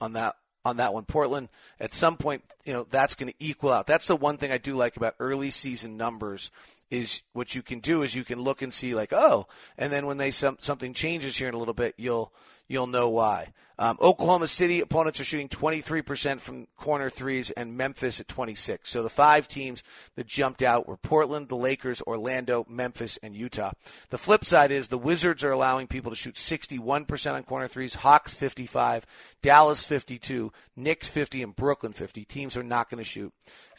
on 0.01 0.13
that 0.15 0.37
on 0.65 0.77
that 0.77 0.93
one. 0.93 1.05
Portland, 1.05 1.49
at 1.79 1.95
some 1.95 2.17
point, 2.17 2.43
you 2.65 2.73
know, 2.73 2.87
that's 2.91 3.15
going 3.15 3.33
to 3.33 3.37
equal 3.39 3.73
out. 3.73 3.87
That's 3.87 4.07
the 4.07 4.17
one 4.17 4.37
thing 4.37 4.53
I 4.53 4.59
do 4.59 4.75
like 4.75 4.97
about 4.97 5.15
early 5.19 5.51
season 5.51 5.97
numbers 5.97 6.51
is 6.91 7.23
what 7.33 7.55
you 7.55 7.63
can 7.63 7.81
do 7.81 8.03
is 8.03 8.15
you 8.15 8.25
can 8.25 8.41
look 8.41 8.63
and 8.63 8.75
see 8.75 8.95
like, 8.95 9.13
oh, 9.13 9.47
and 9.79 9.93
then 9.93 10.07
when 10.07 10.17
they 10.17 10.31
some, 10.31 10.59
something 10.61 10.93
changes 10.93 11.37
here 11.37 11.49
in 11.49 11.55
a 11.55 11.59
little 11.59 11.75
bit, 11.75 11.95
you'll 11.97 12.33
you'll 12.71 12.87
know 12.87 13.09
why. 13.09 13.53
Um, 13.81 13.97
Oklahoma 14.03 14.47
City 14.47 14.81
opponents 14.81 15.21
are 15.21 15.25
shooting 15.25 15.49
23% 15.49 16.39
from 16.39 16.67
corner 16.77 17.09
threes, 17.09 17.51
and 17.51 17.79
Memphis 17.79 18.21
at 18.21 18.29
26. 18.29 18.91
So 18.91 19.03
the 19.03 19.09
five 19.09 19.49
teams 19.49 19.83
that 20.17 20.27
jumped 20.27 20.63
out 20.63 20.87
were 20.87 20.99
Portland, 20.99 21.49
the 21.49 21.57
Lakers, 21.57 22.03
Orlando, 22.03 22.67
Memphis, 22.69 23.19
and 23.23 23.35
Utah. 23.35 23.73
The 24.11 24.19
flip 24.19 24.45
side 24.45 24.71
is 24.71 24.89
the 24.89 24.99
Wizards 24.99 25.43
are 25.45 25.51
allowing 25.51 25.87
people 25.87 26.11
to 26.11 26.17
shoot 26.17 26.35
61% 26.35 27.33
on 27.33 27.43
corner 27.43 27.69
threes, 27.69 27.95
Hawks 27.95 28.35
55, 28.35 29.07
Dallas 29.41 29.83
52, 29.83 30.53
Knicks 30.77 31.11
50, 31.11 31.43
and 31.43 31.57
Brooklyn 31.57 31.95
50. 31.95 32.27
Teams 32.27 32.59
are 32.59 32.63
not 32.63 32.91
going 32.91 33.03
to 33.03 33.05
shoot 33.05 33.33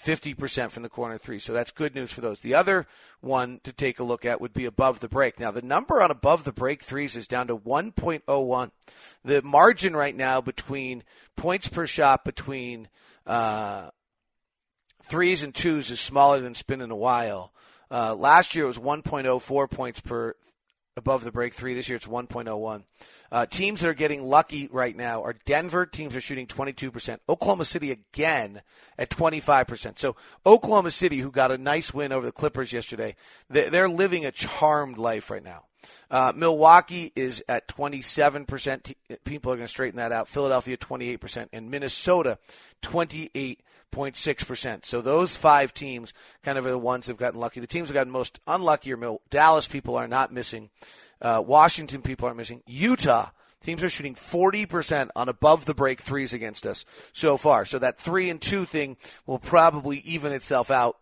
50% 0.03 0.71
from 0.71 0.81
the 0.81 0.89
corner 0.89 1.19
three. 1.19 1.37
So 1.37 1.53
that's 1.53 1.71
good 1.71 1.93
news 1.93 2.11
for 2.11 2.21
those. 2.21 2.41
The 2.41 2.55
other 2.55 2.87
one 3.19 3.59
to 3.63 3.71
take 3.71 3.99
a 3.99 4.03
look 4.03 4.25
at 4.25 4.41
would 4.41 4.53
be 4.53 4.65
above 4.65 4.99
the 4.99 5.07
break. 5.07 5.39
Now 5.39 5.51
the 5.51 5.61
number 5.61 6.01
on 6.01 6.09
above 6.09 6.43
the 6.43 6.51
break 6.51 6.81
threes 6.81 7.15
is 7.15 7.27
down 7.27 7.47
to 7.47 7.57
1.01. 7.57 8.71
The 9.23 9.41
margin 9.41 9.95
right 9.95 10.15
now 10.15 10.41
between 10.41 11.03
points 11.35 11.67
per 11.67 11.85
shot 11.85 12.25
between 12.25 12.87
uh, 13.25 13.89
threes 15.03 15.43
and 15.43 15.53
twos 15.53 15.91
is 15.91 15.99
smaller 15.99 16.39
than 16.39 16.51
it's 16.51 16.63
been 16.63 16.81
in 16.81 16.91
a 16.91 16.95
while. 16.95 17.53
Uh, 17.89 18.15
last 18.15 18.55
year 18.55 18.65
it 18.65 18.69
was 18.69 18.79
1.04 18.79 19.69
points 19.69 19.99
per 19.99 20.35
above 20.97 21.23
the 21.23 21.31
break 21.31 21.53
three. 21.53 21.73
This 21.73 21.89
year 21.89 21.95
it's 21.95 22.07
1.01. 22.07 22.83
Uh, 23.31 23.45
teams 23.45 23.81
that 23.81 23.89
are 23.89 23.93
getting 23.93 24.23
lucky 24.23 24.67
right 24.71 24.95
now 24.95 25.23
are 25.23 25.35
Denver. 25.45 25.85
Teams 25.85 26.15
are 26.15 26.21
shooting 26.21 26.47
22%. 26.47 27.19
Oklahoma 27.29 27.65
City 27.65 27.91
again 27.91 28.61
at 28.97 29.09
25%. 29.09 29.97
So 29.97 30.15
Oklahoma 30.45 30.91
City, 30.91 31.19
who 31.19 31.31
got 31.31 31.51
a 31.51 31.57
nice 31.57 31.93
win 31.93 32.11
over 32.11 32.25
the 32.25 32.31
Clippers 32.31 32.73
yesterday, 32.73 33.15
they're 33.49 33.89
living 33.89 34.25
a 34.25 34.31
charmed 34.31 34.97
life 34.97 35.31
right 35.31 35.43
now. 35.43 35.65
Uh, 36.09 36.33
Milwaukee 36.35 37.11
is 37.15 37.43
at 37.47 37.67
27%. 37.67 38.95
People 39.23 39.51
are 39.51 39.55
going 39.55 39.65
to 39.65 39.69
straighten 39.69 39.97
that 39.97 40.11
out. 40.11 40.27
Philadelphia, 40.27 40.77
28%. 40.77 41.49
And 41.53 41.71
Minnesota, 41.71 42.37
28.6%. 42.81 44.85
So 44.85 45.01
those 45.01 45.37
five 45.37 45.73
teams 45.73 46.13
kind 46.43 46.57
of 46.57 46.65
are 46.65 46.71
the 46.71 46.77
ones 46.77 47.05
that 47.05 47.13
have 47.13 47.19
gotten 47.19 47.39
lucky. 47.39 47.59
The 47.59 47.67
teams 47.67 47.89
that 47.89 47.95
have 47.95 48.01
gotten 48.01 48.13
most 48.13 48.39
unlucky 48.47 48.93
are 48.93 49.17
Dallas 49.29 49.67
people 49.67 49.95
are 49.95 50.07
not 50.07 50.33
missing. 50.33 50.69
Uh, 51.21 51.43
Washington 51.45 52.01
people 52.01 52.27
are 52.27 52.33
missing. 52.33 52.63
Utah 52.65 53.29
teams 53.61 53.83
are 53.83 53.89
shooting 53.89 54.15
40% 54.15 55.09
on 55.15 55.29
above 55.29 55.65
the 55.65 55.73
break 55.73 56.01
threes 56.01 56.33
against 56.33 56.65
us 56.65 56.83
so 57.13 57.37
far. 57.37 57.65
So 57.65 57.79
that 57.79 57.99
three 57.99 58.29
and 58.29 58.41
two 58.41 58.65
thing 58.65 58.97
will 59.25 59.39
probably 59.39 59.99
even 59.99 60.31
itself 60.31 60.71
out 60.71 60.97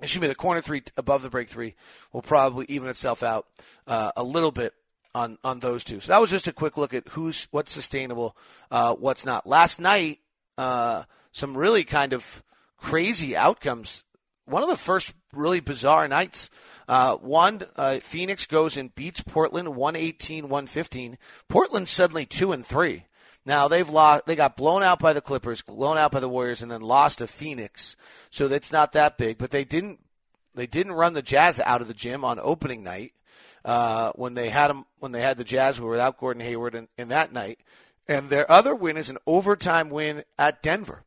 excuse 0.00 0.20
me, 0.20 0.28
the 0.28 0.34
corner 0.34 0.60
three 0.60 0.82
above 0.96 1.22
the 1.22 1.30
break 1.30 1.48
three 1.48 1.74
will 2.12 2.22
probably 2.22 2.66
even 2.68 2.88
itself 2.88 3.22
out 3.22 3.46
uh, 3.86 4.12
a 4.16 4.22
little 4.22 4.52
bit 4.52 4.74
on 5.14 5.38
on 5.42 5.60
those 5.60 5.84
two. 5.84 6.00
So 6.00 6.12
that 6.12 6.20
was 6.20 6.30
just 6.30 6.48
a 6.48 6.52
quick 6.52 6.76
look 6.76 6.94
at 6.94 7.08
who's 7.08 7.48
what's 7.50 7.72
sustainable, 7.72 8.36
uh, 8.70 8.94
what's 8.94 9.24
not. 9.24 9.46
Last 9.46 9.80
night, 9.80 10.20
uh, 10.58 11.04
some 11.32 11.56
really 11.56 11.84
kind 11.84 12.12
of 12.12 12.42
crazy 12.76 13.36
outcomes. 13.36 14.04
One 14.44 14.62
of 14.62 14.68
the 14.68 14.76
first 14.76 15.12
really 15.32 15.60
bizarre 15.60 16.06
nights. 16.08 16.50
Uh, 16.88 17.16
one, 17.16 17.62
uh, 17.76 17.98
Phoenix 18.02 18.46
goes 18.46 18.76
and 18.76 18.94
beats 18.94 19.20
Portland 19.22 19.74
118 19.74 20.44
115. 20.44 21.18
Portland 21.48 21.88
suddenly 21.88 22.26
2 22.26 22.52
and 22.52 22.64
3. 22.64 23.04
Now 23.46 23.68
they've 23.68 23.88
lost. 23.88 24.26
They 24.26 24.34
got 24.34 24.56
blown 24.56 24.82
out 24.82 24.98
by 24.98 25.12
the 25.12 25.20
Clippers, 25.20 25.62
blown 25.62 25.96
out 25.96 26.10
by 26.10 26.18
the 26.20 26.28
Warriors, 26.28 26.62
and 26.62 26.70
then 26.70 26.80
lost 26.82 27.18
to 27.18 27.28
Phoenix. 27.28 27.96
So 28.28 28.48
that's 28.48 28.72
not 28.72 28.92
that 28.92 29.16
big. 29.16 29.38
But 29.38 29.52
they 29.52 29.64
didn't. 29.64 30.00
They 30.54 30.66
didn't 30.66 30.92
run 30.92 31.12
the 31.12 31.22
Jazz 31.22 31.60
out 31.60 31.80
of 31.80 31.88
the 31.88 31.94
gym 31.94 32.24
on 32.24 32.40
opening 32.42 32.82
night 32.82 33.12
uh, 33.64 34.10
when 34.16 34.34
they 34.34 34.50
had 34.50 34.68
them. 34.68 34.84
When 34.98 35.12
they 35.12 35.22
had 35.22 35.38
the 35.38 35.44
Jazz 35.44 35.80
were 35.80 35.90
without 35.90 36.18
Gordon 36.18 36.42
Hayward 36.42 36.74
in, 36.74 36.88
in 36.98 37.08
that 37.08 37.32
night. 37.32 37.60
And 38.08 38.30
their 38.30 38.50
other 38.50 38.74
win 38.74 38.96
is 38.96 39.10
an 39.10 39.18
overtime 39.26 39.90
win 39.90 40.24
at 40.38 40.62
Denver. 40.62 41.04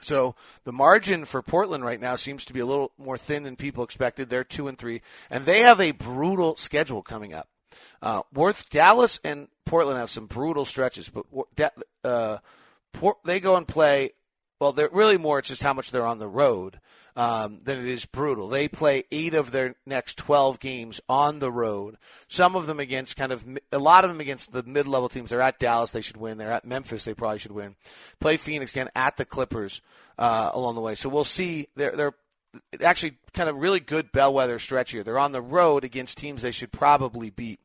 So 0.00 0.34
the 0.64 0.72
margin 0.72 1.24
for 1.24 1.42
Portland 1.42 1.84
right 1.84 2.00
now 2.00 2.16
seems 2.16 2.44
to 2.44 2.52
be 2.52 2.60
a 2.60 2.66
little 2.66 2.92
more 2.98 3.16
thin 3.16 3.44
than 3.44 3.54
people 3.56 3.84
expected. 3.84 4.28
They're 4.28 4.42
two 4.42 4.66
and 4.66 4.76
three, 4.76 5.00
and 5.30 5.46
they 5.46 5.60
have 5.60 5.80
a 5.80 5.92
brutal 5.92 6.56
schedule 6.56 7.02
coming 7.02 7.32
up. 7.32 7.48
Uh, 8.00 8.22
Worth 8.32 8.68
Dallas 8.70 9.20
and 9.24 9.48
Portland 9.64 9.98
have 9.98 10.10
some 10.10 10.26
brutal 10.26 10.64
stretches, 10.64 11.08
but 11.08 11.26
uh, 12.04 12.38
Port, 12.92 13.18
they 13.24 13.40
go 13.40 13.56
and 13.56 13.66
play. 13.66 14.10
Well, 14.60 14.72
they're 14.72 14.88
really 14.92 15.18
more. 15.18 15.38
It's 15.38 15.48
just 15.48 15.62
how 15.62 15.72
much 15.72 15.90
they're 15.90 16.06
on 16.06 16.18
the 16.18 16.28
road 16.28 16.78
um, 17.16 17.60
than 17.64 17.78
it 17.78 17.86
is 17.86 18.04
brutal. 18.04 18.46
They 18.48 18.68
play 18.68 19.02
eight 19.10 19.34
of 19.34 19.50
their 19.50 19.74
next 19.86 20.16
twelve 20.16 20.60
games 20.60 21.00
on 21.08 21.40
the 21.40 21.50
road. 21.50 21.96
Some 22.28 22.54
of 22.54 22.66
them 22.66 22.78
against 22.78 23.16
kind 23.16 23.32
of 23.32 23.44
a 23.72 23.78
lot 23.78 24.04
of 24.04 24.10
them 24.10 24.20
against 24.20 24.52
the 24.52 24.62
mid-level 24.62 25.08
teams. 25.08 25.30
They're 25.30 25.40
at 25.40 25.58
Dallas, 25.58 25.90
they 25.90 26.00
should 26.00 26.16
win. 26.16 26.38
They're 26.38 26.52
at 26.52 26.64
Memphis, 26.64 27.04
they 27.04 27.14
probably 27.14 27.38
should 27.38 27.52
win. 27.52 27.74
Play 28.20 28.36
Phoenix 28.36 28.70
again 28.72 28.90
at 28.94 29.16
the 29.16 29.24
Clippers 29.24 29.80
uh, 30.16 30.50
along 30.54 30.76
the 30.76 30.80
way. 30.80 30.94
So 30.94 31.08
we'll 31.08 31.24
see. 31.24 31.66
They're 31.74 31.96
they're 31.96 32.14
actually 32.82 33.16
kind 33.32 33.48
of 33.48 33.56
really 33.56 33.80
good 33.80 34.12
bellwether 34.12 34.60
stretch 34.60 34.92
here. 34.92 35.02
They're 35.02 35.18
on 35.18 35.32
the 35.32 35.42
road 35.42 35.82
against 35.82 36.18
teams 36.18 36.42
they 36.42 36.52
should 36.52 36.70
probably 36.70 37.30
beat. 37.30 37.58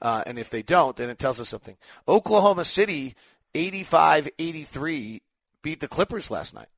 Uh, 0.00 0.22
and 0.26 0.38
if 0.38 0.50
they 0.50 0.62
don't, 0.62 0.96
then 0.96 1.10
it 1.10 1.18
tells 1.18 1.40
us 1.40 1.48
something. 1.48 1.76
Oklahoma 2.06 2.64
City, 2.64 3.14
85 3.54 4.28
83, 4.38 5.22
beat 5.62 5.80
the 5.80 5.88
Clippers 5.88 6.30
last 6.30 6.54
night. 6.54 6.68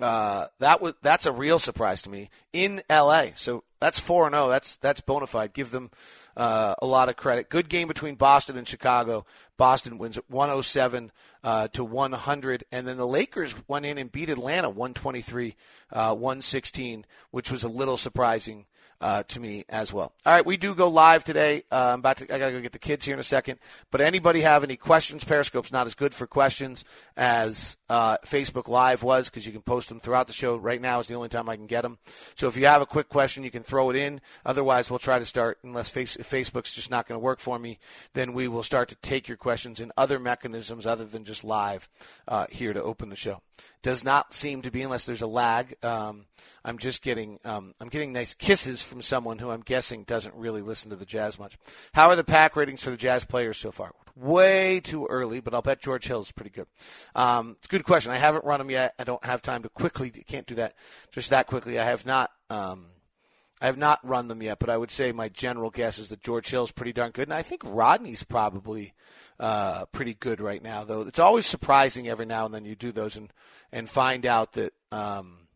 Uh, 0.00 0.46
that 0.58 0.82
was 0.82 0.94
that's 1.02 1.24
a 1.24 1.32
real 1.32 1.58
surprise 1.58 2.02
to 2.02 2.10
me 2.10 2.28
in 2.52 2.82
L.A. 2.90 3.32
So 3.36 3.62
that's 3.78 4.00
four 4.00 4.26
and 4.26 4.34
zero. 4.34 4.46
Oh. 4.46 4.48
That's 4.48 4.76
that's 4.78 5.00
bona 5.00 5.28
fide. 5.28 5.52
Give 5.52 5.70
them 5.70 5.90
uh, 6.36 6.74
a 6.82 6.86
lot 6.86 7.08
of 7.08 7.16
credit. 7.16 7.48
Good 7.48 7.68
game 7.68 7.86
between 7.86 8.16
Boston 8.16 8.56
and 8.56 8.66
Chicago. 8.66 9.24
Boston 9.56 9.98
wins 9.98 10.18
107 10.28 11.12
uh, 11.44 11.68
to 11.68 11.84
100, 11.84 12.64
and 12.72 12.88
then 12.88 12.96
the 12.96 13.06
Lakers 13.06 13.54
went 13.68 13.86
in 13.86 13.98
and 13.98 14.10
beat 14.10 14.30
Atlanta 14.30 14.68
123 14.68 15.54
uh, 15.92 16.14
116, 16.14 17.06
which 17.30 17.52
was 17.52 17.62
a 17.62 17.68
little 17.68 17.96
surprising 17.96 18.66
uh, 19.00 19.22
to 19.24 19.40
me 19.40 19.64
as 19.68 19.92
well. 19.92 20.12
All 20.24 20.32
right, 20.32 20.44
we 20.44 20.56
do 20.56 20.74
go 20.74 20.88
live 20.88 21.24
today. 21.24 21.62
Uh, 21.70 21.92
I'm 21.92 21.98
about 22.00 22.18
to. 22.18 22.34
I 22.34 22.38
gotta 22.38 22.52
go 22.52 22.60
get 22.60 22.72
the 22.72 22.78
kids 22.78 23.04
here 23.04 23.14
in 23.14 23.20
a 23.20 23.24
second. 23.24 23.58
But 23.90 24.00
anybody 24.00 24.40
have 24.40 24.64
any 24.64 24.76
questions? 24.76 25.24
Periscope's 25.24 25.72
not 25.72 25.86
as 25.86 25.94
good 25.94 26.14
for 26.14 26.26
questions 26.26 26.84
as 27.16 27.76
uh, 27.88 28.18
Facebook 28.26 28.68
Live 28.68 29.02
was 29.02 29.28
because 29.28 29.46
you 29.46 29.52
can 29.52 29.62
post 29.62 29.88
them 29.88 30.00
throughout 30.00 30.26
the 30.26 30.32
show. 30.32 30.56
Right 30.56 30.80
now 30.80 31.00
is 31.00 31.06
the 31.06 31.14
only 31.14 31.28
time 31.28 31.48
I 31.48 31.56
can 31.56 31.66
get 31.66 31.82
them. 31.82 31.98
So 32.34 32.48
if 32.48 32.56
you 32.56 32.66
have 32.66 32.82
a 32.82 32.86
quick 32.86 33.08
question, 33.08 33.44
you 33.44 33.50
can 33.50 33.62
throw 33.62 33.90
it 33.90 33.96
in. 33.96 34.20
Otherwise, 34.44 34.90
we'll 34.90 34.98
try 34.98 35.18
to 35.18 35.24
start. 35.24 35.58
Unless 35.62 35.90
face, 35.90 36.16
Facebook's 36.16 36.74
just 36.74 36.90
not 36.90 37.06
going 37.06 37.18
to 37.18 37.24
work 37.24 37.40
for 37.40 37.58
me, 37.58 37.78
then 38.14 38.32
we 38.32 38.48
will 38.48 38.62
start 38.62 38.88
to 38.88 38.96
take 38.96 39.28
your 39.28 39.36
questions 39.36 39.80
in 39.80 39.92
other 39.96 40.18
mechanisms 40.18 40.86
other 40.86 41.04
than 41.04 41.24
just 41.24 41.44
live 41.44 41.88
uh, 42.28 42.46
here 42.50 42.72
to 42.72 42.82
open 42.82 43.10
the 43.10 43.16
show. 43.16 43.42
Does 43.82 44.02
not 44.02 44.34
seem 44.34 44.62
to 44.62 44.70
be 44.70 44.82
unless 44.82 45.04
there's 45.04 45.22
a 45.22 45.26
lag. 45.26 45.76
Um, 45.84 46.26
I'm 46.64 46.78
just 46.78 47.02
getting 47.02 47.38
um, 47.44 47.74
I'm 47.80 47.88
getting 47.88 48.12
nice 48.12 48.34
kisses 48.34 48.82
from 48.84 49.02
someone 49.02 49.38
who 49.38 49.50
I'm 49.50 49.62
guessing 49.62 50.04
doesn't 50.04 50.34
really 50.34 50.62
listen 50.62 50.90
to 50.90 50.96
the 50.96 51.06
Jazz 51.06 51.38
much. 51.38 51.56
How 51.94 52.08
are 52.08 52.16
the 52.16 52.24
pack 52.24 52.56
ratings 52.56 52.82
for 52.82 52.90
the 52.90 52.96
Jazz 52.96 53.24
players 53.24 53.56
so 53.56 53.72
far? 53.72 53.92
Way 54.16 54.80
too 54.80 55.06
early, 55.06 55.40
but 55.40 55.54
I'll 55.54 55.62
bet 55.62 55.80
George 55.80 56.06
Hill 56.06 56.20
is 56.20 56.32
pretty 56.32 56.50
good. 56.50 56.66
Um, 57.14 57.56
it's 57.58 57.66
a 57.66 57.70
good 57.70 57.84
question. 57.84 58.12
I 58.12 58.18
haven't 58.18 58.44
run 58.44 58.60
them 58.60 58.70
yet. 58.70 58.94
I 58.98 59.04
don't 59.04 59.24
have 59.24 59.42
time 59.42 59.62
to 59.64 59.68
quickly. 59.68 60.10
Can't 60.10 60.46
do 60.46 60.54
that 60.56 60.74
just 61.10 61.30
that 61.30 61.46
quickly. 61.46 61.78
I 61.78 61.84
have 61.84 62.06
not. 62.06 62.30
Um, 62.50 62.86
I 63.60 63.66
have 63.66 63.78
not 63.78 64.06
run 64.06 64.28
them 64.28 64.42
yet, 64.42 64.58
but 64.58 64.68
I 64.68 64.76
would 64.76 64.90
say 64.90 65.12
my 65.12 65.30
general 65.30 65.70
guess 65.70 65.98
is 65.98 66.10
that 66.10 66.20
George 66.20 66.50
Hill 66.50 66.64
is 66.64 66.72
pretty 66.72 66.92
darn 66.92 67.12
good, 67.12 67.28
and 67.28 67.34
I 67.34 67.40
think 67.40 67.62
Rodney's 67.64 68.22
probably 68.22 68.92
uh, 69.40 69.86
pretty 69.86 70.12
good 70.12 70.40
right 70.40 70.62
now. 70.62 70.84
Though 70.84 71.00
it's 71.02 71.18
always 71.18 71.46
surprising 71.46 72.06
every 72.06 72.26
now 72.26 72.44
and 72.44 72.54
then 72.54 72.64
you 72.64 72.74
do 72.74 72.92
those 72.92 73.16
and 73.16 73.32
and 73.72 73.88
find 73.88 74.26
out 74.26 74.52
that 74.52 74.74
um, 74.92 75.48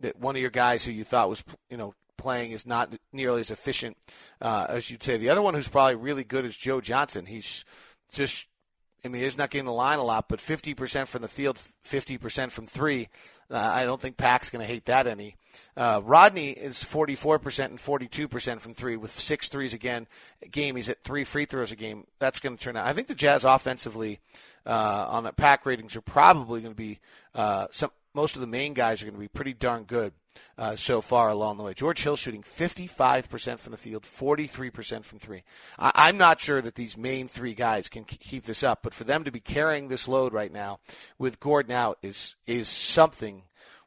that 0.00 0.18
one 0.18 0.36
of 0.36 0.40
your 0.40 0.50
guys 0.50 0.84
who 0.84 0.92
you 0.92 1.04
thought 1.04 1.28
was 1.28 1.44
you 1.68 1.76
know 1.76 1.92
playing 2.16 2.52
is 2.52 2.66
not 2.66 2.94
nearly 3.12 3.40
as 3.40 3.50
efficient 3.50 3.96
uh, 4.40 4.66
as 4.68 4.90
you'd 4.90 5.02
say. 5.02 5.16
The 5.16 5.30
other 5.30 5.42
one 5.42 5.54
who's 5.54 5.68
probably 5.68 5.96
really 5.96 6.24
good 6.24 6.44
is 6.44 6.56
Joe 6.56 6.80
Johnson. 6.80 7.26
He's 7.26 7.64
just 8.12 8.46
I 9.04 9.08
mean, 9.08 9.22
he's 9.22 9.36
not 9.36 9.50
getting 9.50 9.66
the 9.66 9.72
line 9.72 9.98
a 9.98 10.02
lot, 10.02 10.30
but 10.30 10.38
50% 10.38 11.06
from 11.06 11.20
the 11.20 11.28
field, 11.28 11.58
50% 11.84 12.50
from 12.50 12.66
three. 12.66 13.08
Uh, 13.50 13.58
I 13.58 13.84
don't 13.84 14.00
think 14.00 14.16
Pack's 14.16 14.48
going 14.48 14.66
to 14.66 14.72
hate 14.72 14.86
that 14.86 15.06
any. 15.06 15.36
Uh, 15.76 16.00
Rodney 16.02 16.50
is 16.50 16.82
44% 16.82 17.66
and 17.66 17.78
42% 17.78 18.60
from 18.60 18.72
three 18.72 18.96
with 18.96 19.10
six 19.10 19.50
threes 19.50 19.74
again 19.74 20.06
a 20.42 20.48
game. 20.48 20.76
He's 20.76 20.88
at 20.88 21.04
three 21.04 21.24
free 21.24 21.44
throws 21.44 21.70
a 21.70 21.76
game. 21.76 22.06
That's 22.18 22.40
going 22.40 22.56
to 22.56 22.62
turn 22.62 22.78
out. 22.78 22.86
I 22.86 22.94
think 22.94 23.08
the 23.08 23.14
Jazz 23.14 23.44
offensively 23.44 24.20
uh, 24.64 25.06
on 25.08 25.24
the 25.24 25.32
Pack 25.32 25.66
ratings 25.66 25.96
are 25.96 26.00
probably 26.00 26.62
going 26.62 26.72
to 26.72 26.76
be 26.76 26.98
uh, 27.34 27.66
some. 27.70 27.90
Most 28.14 28.36
of 28.36 28.40
the 28.40 28.46
main 28.46 28.74
guys 28.74 29.02
are 29.02 29.06
going 29.06 29.14
to 29.14 29.20
be 29.20 29.28
pretty 29.28 29.52
darn 29.52 29.84
good 29.84 30.12
uh, 30.58 30.76
so 30.76 31.00
far 31.00 31.28
along 31.28 31.56
the 31.56 31.62
way. 31.62 31.74
George 31.74 32.02
Hill 32.02 32.16
shooting 32.16 32.42
55% 32.42 33.58
from 33.58 33.72
the 33.72 33.76
field, 33.76 34.04
43% 34.04 35.04
from 35.04 35.18
three. 35.18 35.42
I- 35.78 36.08
am 36.08 36.16
not 36.16 36.40
sure 36.40 36.60
that 36.60 36.74
these 36.74 36.96
main 36.96 37.28
three 37.28 37.54
guys 37.54 37.88
can 37.88 38.04
k- 38.04 38.16
keep 38.18 38.44
this 38.44 38.62
up, 38.62 38.80
but 38.82 38.94
for 38.94 39.04
them 39.04 39.24
to 39.24 39.30
be 39.30 39.40
carrying 39.40 39.88
this 39.88 40.08
load 40.08 40.32
right 40.32 40.52
now 40.52 40.78
with 41.18 41.40
Gordon 41.40 41.72
out 41.72 41.98
is 42.02 42.34
is 42.46 42.68
something 42.68 43.42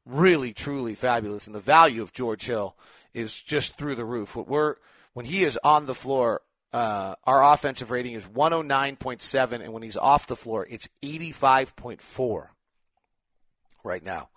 really 0.05 0.53
truly 0.53 0.95
fabulous, 0.95 1.47
and 1.47 1.55
the 1.55 1.59
value 1.59 2.01
of 2.01 2.13
George 2.13 2.45
Hill 2.45 2.75
is 3.13 3.35
just 3.35 3.77
through 3.77 3.95
the 3.95 4.05
roof. 4.05 4.35
What 4.35 4.47
we're 4.47 4.75
when 5.13 5.25
he 5.25 5.43
is 5.43 5.59
on 5.63 5.85
the 5.85 5.95
floor. 5.95 6.41
Uh, 6.73 7.15
our 7.23 7.53
offensive 7.53 7.91
rating 7.91 8.13
is 8.13 8.25
109.7, 8.25 9.63
and 9.63 9.71
when 9.71 9.81
he's 9.81 9.95
off 9.95 10.27
the 10.27 10.35
floor, 10.35 10.67
it's 10.69 10.89
85.4 11.01 12.49
right 13.85 14.03
now. 14.03 14.29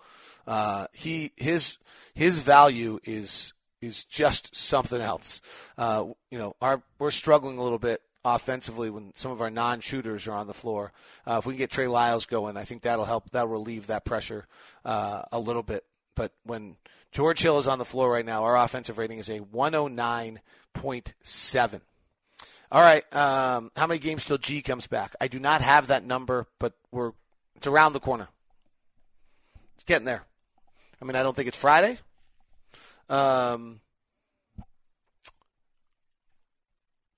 Uh, 0.47 0.87
he 0.93 1.33
his 1.37 1.79
his 2.15 2.41
value 2.41 2.99
is 3.05 3.53
is 3.81 4.05
just 4.05 4.55
something 4.55 5.01
else. 5.01 5.41
Uh, 5.79 6.07
you 6.31 6.39
know, 6.39 6.55
our 6.61 6.83
we're 6.99 7.11
struggling 7.11 7.59
a 7.59 7.63
little 7.63 7.79
bit 7.79 8.03
offensively 8.25 8.91
when 8.91 9.13
some 9.15 9.31
of 9.31 9.41
our 9.41 9.51
non-shooters 9.51 10.29
are 10.29 10.35
on 10.35 10.47
the 10.47 10.55
floor. 10.55 10.93
Uh, 11.27 11.37
if 11.39 11.47
we 11.47 11.55
can 11.55 11.59
get 11.59 11.71
Trey 11.71 11.87
Lyles 11.87 12.27
going, 12.27 12.57
I 12.57 12.65
think 12.65 12.83
that'll 12.83 13.07
help. 13.07 13.31
That'll 13.31 13.49
relieve 13.49 13.87
that 13.87 14.05
pressure 14.05 14.47
uh, 14.85 15.23
a 15.33 15.39
little 15.39 15.63
bit. 15.63 15.85
But 16.15 16.33
when 16.45 16.77
George 17.13 17.41
Hill 17.41 17.59
is 17.59 17.67
on 17.67 17.79
the 17.79 17.85
floor 17.85 18.13
right 18.13 18.27
now, 18.27 18.45
our 18.45 18.57
offensive 18.57 18.99
rating 18.99 19.19
is 19.19 19.31
a 19.31 19.41
109.7. 19.41 21.81
All 22.73 22.83
right, 22.83 23.15
um, 23.15 23.73
how 23.75 23.89
many 23.89 23.99
games 23.99 24.25
till 24.25 24.39
G 24.39 24.63
comes 24.63 24.87
back? 24.87 25.17
I 25.21 25.27
do 25.27 25.41
not 25.41 25.61
have 25.61 25.89
that 25.89 26.05
number, 26.05 26.47
but 26.61 26.75
we're 26.93 27.11
it's 27.57 27.67
around 27.67 27.95
the 27.95 28.01
corner. 28.01 28.29
It's 29.75 29.83
getting 29.85 30.05
there. 30.05 30.23
I 31.01 31.05
mean, 31.05 31.17
I 31.17 31.23
don't 31.23 31.35
think 31.35 31.49
it's 31.49 31.57
Friday. 31.57 31.99
Um, 33.09 33.81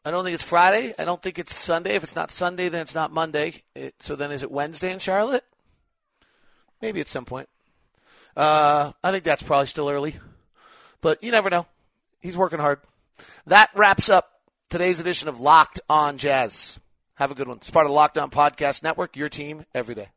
I 0.04 0.10
don't 0.10 0.24
think 0.24 0.34
it's 0.34 0.44
Friday. 0.44 0.94
I 0.98 1.04
don't 1.04 1.22
think 1.22 1.38
it's 1.38 1.54
Sunday. 1.54 1.94
If 1.94 2.02
it's 2.02 2.16
not 2.16 2.30
Sunday, 2.30 2.68
then 2.68 2.80
it's 2.80 2.94
not 2.94 3.12
Monday. 3.12 3.62
It, 3.74 3.94
so 4.00 4.16
then 4.16 4.32
is 4.32 4.42
it 4.42 4.50
Wednesday 4.50 4.92
in 4.92 4.98
Charlotte? 4.98 5.44
Maybe 6.80 7.00
at 7.00 7.08
some 7.08 7.24
point. 7.24 7.48
Uh, 8.36 8.92
I 9.04 9.10
think 9.12 9.24
that's 9.24 9.42
probably 9.42 9.66
still 9.66 9.88
early. 9.88 10.16
But 11.00 11.22
you 11.22 11.30
never 11.30 11.50
know. 11.50 11.66
He's 12.20 12.36
working 12.36 12.58
hard. 12.58 12.80
That 13.46 13.70
wraps 13.74 14.08
up 14.08 14.30
today's 14.70 15.00
edition 15.00 15.28
of 15.28 15.40
Locked 15.40 15.80
on 15.88 16.18
Jazz. 16.18 16.80
Have 17.14 17.30
a 17.30 17.34
good 17.34 17.46
one. 17.46 17.58
It's 17.58 17.70
part 17.70 17.86
of 17.86 17.90
the 17.90 17.94
Locked 17.94 18.18
on 18.18 18.30
Podcast 18.30 18.82
Network, 18.82 19.16
your 19.16 19.28
team 19.28 19.64
every 19.74 19.94
day. 19.94 20.08